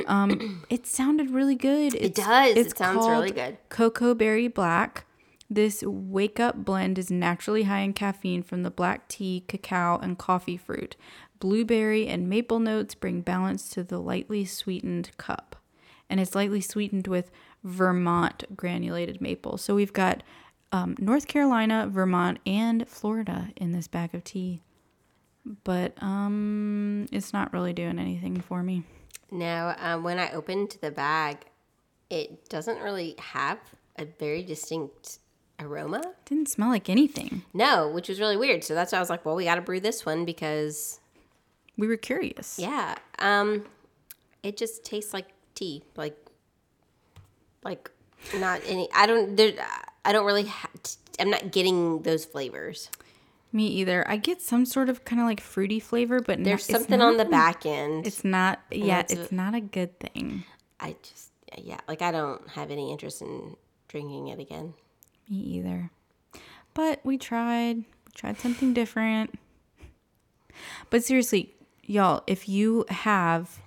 Um, 0.07 0.64
it 0.71 0.87
sounded 0.87 1.29
really 1.29 1.57
good. 1.57 1.94
It 1.94 2.14
does. 2.14 2.57
it's 2.57 2.73
it 2.73 2.79
sounds 2.79 3.07
really 3.07 3.33
good. 3.33 3.59
Cocoa 3.68 4.14
Berry 4.14 4.49
Black. 4.49 5.05
This 5.50 5.82
wake 5.82 6.38
up 6.38 6.64
blend 6.64 6.98
is 6.98 7.11
naturally 7.11 7.62
high 7.62 7.80
in 7.80 7.94
caffeine 7.94 8.42
from 8.42 8.62
the 8.62 8.70
black 8.70 9.08
tea, 9.08 9.44
cacao, 9.48 9.98
and 9.98 10.18
coffee 10.18 10.58
fruit. 10.58 10.94
Blueberry 11.40 12.06
and 12.06 12.28
maple 12.28 12.58
notes 12.58 12.94
bring 12.94 13.22
balance 13.22 13.70
to 13.70 13.82
the 13.82 13.98
lightly 13.98 14.44
sweetened 14.44 15.11
cup. 15.16 15.56
And 16.11 16.20
it's 16.20 16.34
lightly 16.34 16.61
sweetened 16.61 17.06
with 17.06 17.30
Vermont 17.64 18.44
granulated 18.56 19.20
maple. 19.20 19.56
So 19.56 19.74
we've 19.74 19.92
got 19.92 20.22
um, 20.70 20.96
North 20.98 21.26
Carolina, 21.26 21.88
Vermont, 21.90 22.38
and 22.44 22.87
Florida 22.87 23.50
in 23.56 23.72
this 23.72 23.88
bag 23.88 24.14
of 24.14 24.24
tea. 24.24 24.61
But 25.64 25.94
um, 26.02 27.06
it's 27.11 27.32
not 27.32 27.52
really 27.54 27.72
doing 27.72 27.98
anything 27.98 28.40
for 28.40 28.62
me. 28.62 28.82
Now, 29.30 29.74
um, 29.78 30.02
when 30.02 30.18
I 30.18 30.30
opened 30.32 30.76
the 30.82 30.90
bag, 30.90 31.38
it 32.11 32.48
doesn't 32.50 32.80
really 32.80 33.14
have 33.18 33.58
a 33.96 34.04
very 34.04 34.42
distinct 34.42 35.20
aroma. 35.61 36.03
Didn't 36.25 36.49
smell 36.49 36.68
like 36.68 36.88
anything. 36.88 37.42
No, 37.53 37.88
which 37.88 38.09
was 38.09 38.21
really 38.21 38.37
weird. 38.37 38.64
So 38.64 38.75
that's 38.75 38.92
why 38.92 38.99
I 38.99 39.01
was 39.01 39.11
like, 39.11 39.25
well, 39.25 39.35
we 39.35 39.44
got 39.44 39.57
to 39.57 39.61
brew 39.62 39.81
this 39.81 40.05
one 40.07 40.25
because, 40.25 41.01
We 41.77 41.87
were 41.87 41.97
curious. 41.97 42.59
yeah, 42.59 42.97
um, 43.18 43.64
it 44.42 44.57
just 44.57 44.85
tastes 44.85 45.12
like 45.12 45.27
tea, 45.55 45.83
like, 45.97 46.16
like 47.64 47.90
not 48.37 48.61
any. 48.66 48.88
I 48.94 49.07
don't. 49.07 49.37
There, 49.37 49.53
I 50.05 50.12
don't 50.12 50.27
really. 50.27 50.44
Ha- 50.47 50.68
I'm 51.21 51.31
not 51.31 51.51
getting 51.51 52.03
those 52.03 52.25
flavors. 52.25 52.90
Me 53.53 53.66
either. 53.66 54.09
I 54.09 54.18
get 54.18 54.40
some 54.42 54.64
sort 54.66 54.88
of 54.88 55.05
kind 55.05 55.21
of 55.21 55.27
like 55.27 55.40
fruity 55.40 55.81
flavor, 55.81 56.21
but 56.21 56.42
There's 56.44 56.68
no, 56.68 56.75
it's 56.77 56.85
something 56.85 57.01
on 57.01 57.16
the 57.16 57.25
back 57.25 57.64
end. 57.66 58.07
It's 58.07 58.23
not. 58.25 58.61
Yeah, 58.71 59.05
it's 59.09 59.33
not 59.33 59.55
a 59.55 59.61
good 59.61 59.99
thing. 59.99 60.44
I 60.79 60.94
just, 61.03 61.33
yeah, 61.57 61.81
like 61.88 62.03
I 62.03 62.12
don't 62.12 62.47
have 62.51 62.71
any 62.71 62.92
interest 62.92 63.23
in 63.23 63.57
drinking 63.88 64.29
it 64.29 64.38
again. 64.38 64.75
Me 65.30 65.36
either. 65.38 65.90
But 66.74 67.00
we 67.04 67.18
tried. 67.18 67.76
We 67.78 68.12
tried 68.14 68.38
something 68.38 68.72
different. 68.74 69.38
But 70.90 71.04
seriously, 71.04 71.54
y'all, 71.84 72.22
if 72.26 72.48
you 72.48 72.84
have 72.88 73.58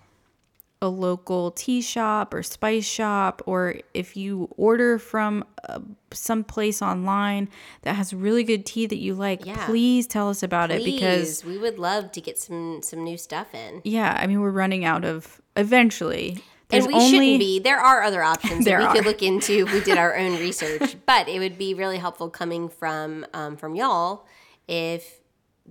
a 0.84 0.88
local 0.90 1.52
tea 1.52 1.80
shop 1.82 2.34
or 2.34 2.42
spice 2.42 2.86
shop, 2.86 3.44
or 3.46 3.76
if 3.94 4.18
you 4.18 4.50
order 4.58 4.98
from 4.98 5.46
uh, 5.70 5.80
some 6.12 6.44
place 6.44 6.82
online 6.82 7.48
that 7.84 7.94
has 7.96 8.14
really 8.16 8.44
good 8.44 8.66
tea 8.66 8.88
that 8.88 8.98
you 8.98 9.14
like, 9.14 9.46
Yeah. 9.46 9.64
please 9.68 10.08
tell 10.08 10.28
us 10.30 10.42
about 10.42 10.72
it 10.72 10.84
because 10.84 11.46
we 11.46 11.58
would 11.60 11.78
love 11.78 12.12
to 12.14 12.22
get 12.22 12.40
some 12.40 12.82
some 12.82 13.04
new 13.04 13.18
stuff 13.18 13.54
in. 13.54 13.82
yeah, 13.84 14.18
I 14.20 14.26
mean 14.26 14.42
we're 14.42 14.50
running 14.50 14.84
out 14.84 15.06
of 15.06 15.40
eventually. 15.56 16.44
There's 16.72 16.86
and 16.86 16.94
we 16.94 17.00
only 17.00 17.10
shouldn't 17.10 17.40
be. 17.40 17.60
There 17.60 17.80
are 17.80 18.02
other 18.02 18.24
options 18.24 18.66
that 18.66 18.80
we 18.80 18.88
could 18.98 19.06
look 19.06 19.22
into 19.22 19.66
if 19.68 19.74
we 19.74 19.82
did 19.82 19.98
our 19.98 20.16
own 20.18 20.34
research. 20.40 20.96
But 21.06 21.28
it 21.28 21.40
would 21.40 21.58
be 21.58 21.74
really 21.74 21.98
helpful 21.98 22.30
coming 22.30 22.70
from 22.70 23.26
um, 23.34 23.58
from 23.58 23.76
y'all 23.76 24.26
if 24.68 25.20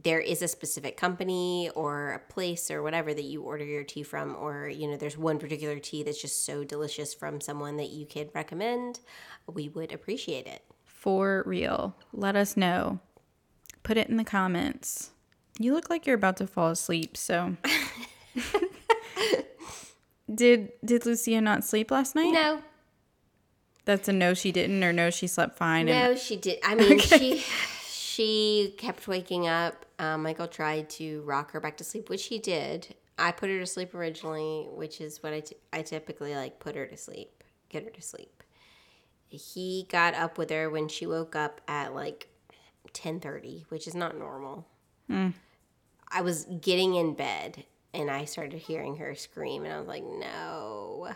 there 0.03 0.21
is 0.21 0.41
a 0.41 0.49
specific 0.49 0.97
company 0.97 1.69
or 1.75 2.13
a 2.13 2.19
place 2.33 2.71
or 2.71 2.83
whatever 2.83 3.13
that 3.13 3.25
you 3.25 3.43
order 3.43 3.65
your 3.65 3.83
tea 3.85 4.03
from, 4.03 4.37
or 4.37 4.69
you 4.69 4.87
know, 4.89 4.97
there's 4.97 5.19
one 5.19 5.39
particular 5.39 5.79
tea 5.79 6.03
that's 6.03 6.21
just 6.21 6.47
so 6.47 6.65
delicious 6.65 7.13
from 7.13 7.41
someone 7.41 7.77
that 7.77 7.91
you 7.91 8.07
could 8.07 8.31
recommend. 8.35 9.01
We 9.47 9.69
would 9.69 9.93
appreciate 9.93 10.47
it. 10.47 10.63
for 10.85 11.43
real. 11.47 11.97
Let 12.13 12.37
us 12.37 12.57
know. 12.57 13.01
Put 13.83 13.97
it 13.97 14.09
in 14.09 14.17
the 14.17 14.25
comments. 14.25 15.11
You 15.59 15.75
look 15.75 15.91
like 15.91 16.07
you're 16.07 16.15
about 16.17 16.37
to 16.39 16.47
fall 16.47 16.69
asleep, 16.71 17.17
so 17.17 17.57
Did 20.33 20.73
did 20.85 21.07
Lucia 21.07 21.41
not 21.41 21.65
sleep 21.65 21.91
last 21.91 22.15
night? 22.15 22.33
No, 22.33 22.63
That's 23.85 24.09
a 24.09 24.13
no 24.13 24.35
she 24.35 24.53
didn't 24.53 24.83
or 24.85 24.93
no 24.93 25.11
she 25.11 25.27
slept 25.27 25.57
fine 25.57 25.89
and 25.89 26.11
No, 26.11 26.17
she 26.17 26.37
did. 26.37 26.59
I 26.65 26.75
mean, 26.75 26.99
she 26.99 27.45
she 27.91 28.75
kept 28.79 29.09
waking 29.09 29.49
up. 29.49 29.87
Um, 29.99 30.23
Michael 30.23 30.49
tried 30.49 30.89
to 30.91 31.23
rock 31.23 31.51
her 31.53 31.61
back 31.61 31.77
to 31.79 31.85
sleep, 31.85 32.09
which 32.09 32.27
he 32.27 32.39
did. 32.39 32.95
I 33.19 33.33
put 33.33 33.51
her 33.51 33.59
to 33.59 33.67
sleep 33.67 33.95
originally, 33.95 34.67
which 34.71 35.01
is 35.01 35.23
what 35.23 35.35
I, 35.35 35.41
t- 35.41 35.57
I 35.75 35.83
typically 35.83 36.35
like 36.35 36.59
put 36.59 36.75
her 36.75 36.87
to 36.87 36.97
sleep, 36.97 37.45
get 37.69 37.85
her 37.85 37.91
to 37.91 38.01
sleep. 38.01 38.43
He 39.29 39.87
got 39.91 40.15
up 40.15 40.39
with 40.39 40.51
her 40.51 40.71
when 40.71 40.89
she 40.89 41.07
woke 41.07 41.37
up 41.37 41.61
at 41.69 41.95
like 41.95 42.29
ten 42.93 43.21
thirty, 43.21 43.65
which 43.69 43.87
is 43.87 43.95
not 43.95 44.17
normal. 44.19 44.67
I 46.13 46.21
was 46.23 46.47
getting 46.61 46.95
in 46.95 47.15
bed 47.15 47.65
and 47.93 48.11
I 48.11 48.25
started 48.25 48.59
hearing 48.59 48.97
her 48.97 49.15
scream, 49.15 49.65
and 49.65 49.73
I 49.73 49.79
was 49.79 49.89
like, 49.89 50.05
no. 50.05 51.09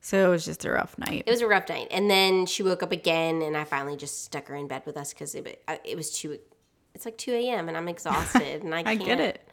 so 0.00 0.26
it 0.26 0.30
was 0.30 0.44
just 0.44 0.64
a 0.64 0.70
rough 0.70 0.96
night. 0.98 1.24
It 1.26 1.30
was 1.30 1.40
a 1.40 1.46
rough 1.48 1.68
night, 1.68 1.88
and 1.90 2.10
then 2.10 2.46
she 2.46 2.62
woke 2.62 2.82
up 2.82 2.92
again, 2.92 3.42
and 3.42 3.56
I 3.56 3.64
finally 3.64 3.96
just 3.96 4.24
stuck 4.24 4.48
her 4.48 4.54
in 4.54 4.68
bed 4.68 4.82
with 4.86 4.96
us 4.96 5.12
because 5.12 5.34
it, 5.34 5.62
it 5.84 5.96
was 5.96 6.10
too. 6.10 6.38
It's 6.94 7.04
like 7.04 7.18
two 7.18 7.32
a.m. 7.32 7.68
and 7.68 7.76
I'm 7.76 7.88
exhausted, 7.88 8.62
and 8.62 8.74
I 8.74 8.78
I 8.86 8.96
can't. 8.96 9.04
get 9.04 9.20
it. 9.20 9.48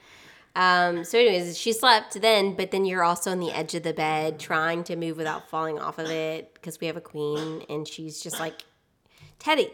Um. 0.56 1.04
So, 1.04 1.20
anyways, 1.20 1.58
she 1.58 1.74
slept 1.74 2.20
then, 2.22 2.56
but 2.56 2.72
then 2.72 2.86
you're 2.86 3.04
also 3.04 3.32
on 3.32 3.40
the 3.40 3.52
edge 3.52 3.76
of 3.76 3.84
the 3.84 3.94
bed 3.94 4.40
trying 4.40 4.84
to 4.86 4.96
move 4.96 5.18
without 5.18 5.50
falling 5.50 5.80
off 5.80 6.00
of 6.00 6.10
it 6.10 6.54
because 6.54 6.80
we 6.80 6.88
have 6.88 6.98
a 6.98 7.02
queen, 7.02 7.64
and 7.70 7.88
she's 7.88 8.22
just 8.22 8.40
like, 8.40 8.64
Teddy, 9.38 9.70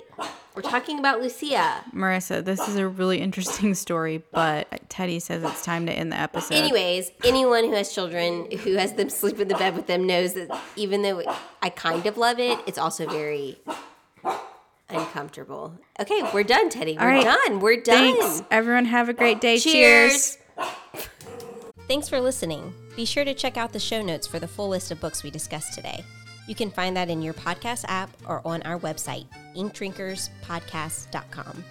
we're 0.55 0.63
talking 0.63 0.99
about 0.99 1.21
Lucia. 1.21 1.83
Marissa, 1.93 2.43
this 2.43 2.67
is 2.67 2.75
a 2.77 2.87
really 2.87 3.21
interesting 3.21 3.73
story, 3.75 4.23
but 4.31 4.80
Teddy 4.91 5.19
says 5.19 5.41
it's 5.41 5.63
time 5.63 5.85
to 5.85 5.93
end 5.93 6.11
the 6.11 6.19
episode. 6.19 6.53
Anyways, 6.53 7.11
anyone 7.23 7.63
who 7.63 7.71
has 7.71 7.93
children 7.93 8.51
who 8.51 8.73
has 8.73 8.91
them 8.93 9.09
sleep 9.09 9.39
in 9.39 9.47
the 9.47 9.55
bed 9.55 9.73
with 9.73 9.87
them 9.87 10.05
knows 10.05 10.33
that 10.33 10.49
even 10.75 11.01
though 11.01 11.23
I 11.61 11.69
kind 11.69 12.05
of 12.05 12.17
love 12.17 12.39
it, 12.39 12.59
it's 12.67 12.77
also 12.77 13.07
very 13.07 13.57
uncomfortable. 14.89 15.79
Okay, 15.97 16.21
we're 16.33 16.43
done, 16.43 16.69
Teddy. 16.69 16.97
We're 16.99 17.07
right. 17.07 17.23
done. 17.23 17.61
We're 17.61 17.81
done. 17.81 18.19
Thanks. 18.19 18.43
Everyone 18.51 18.83
have 18.83 19.07
a 19.07 19.13
great 19.13 19.39
day. 19.39 19.59
Cheers. 19.59 20.37
Thanks 21.87 22.09
for 22.09 22.19
listening. 22.19 22.73
Be 22.97 23.05
sure 23.05 23.23
to 23.23 23.33
check 23.33 23.55
out 23.55 23.71
the 23.71 23.79
show 23.79 24.01
notes 24.01 24.27
for 24.27 24.39
the 24.39 24.47
full 24.47 24.67
list 24.67 24.91
of 24.91 24.99
books 24.99 25.23
we 25.23 25.31
discussed 25.31 25.73
today. 25.73 26.03
You 26.47 26.55
can 26.55 26.69
find 26.69 26.97
that 26.97 27.09
in 27.09 27.21
your 27.21 27.33
podcast 27.33 27.85
app 27.87 28.09
or 28.27 28.45
on 28.45 28.61
our 28.63 28.77
website, 28.77 29.27
inkdrinkerspodcast.com. 29.55 31.63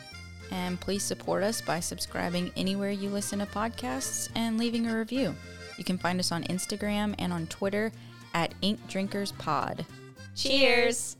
And 0.51 0.81
please 0.81 1.03
support 1.03 1.43
us 1.43 1.61
by 1.61 1.81
subscribing 1.81 2.51
anywhere 2.57 2.91
you 2.91 3.09
listen 3.09 3.39
to 3.39 3.47
podcasts 3.47 4.29
and 4.35 4.59
leaving 4.59 4.87
a 4.87 4.97
review. 4.97 5.35
You 5.79 5.85
can 5.85 5.99
find 5.99 6.19
us 6.19 6.33
on 6.33 6.45
Instagram 6.45 7.15
and 7.19 7.33
on 7.33 7.47
Twitter 7.47 7.93
at 8.35 8.55
Ink 8.63 8.81
Drinkers 8.89 9.33
Pod. 9.33 9.87
Cheers. 10.35 11.17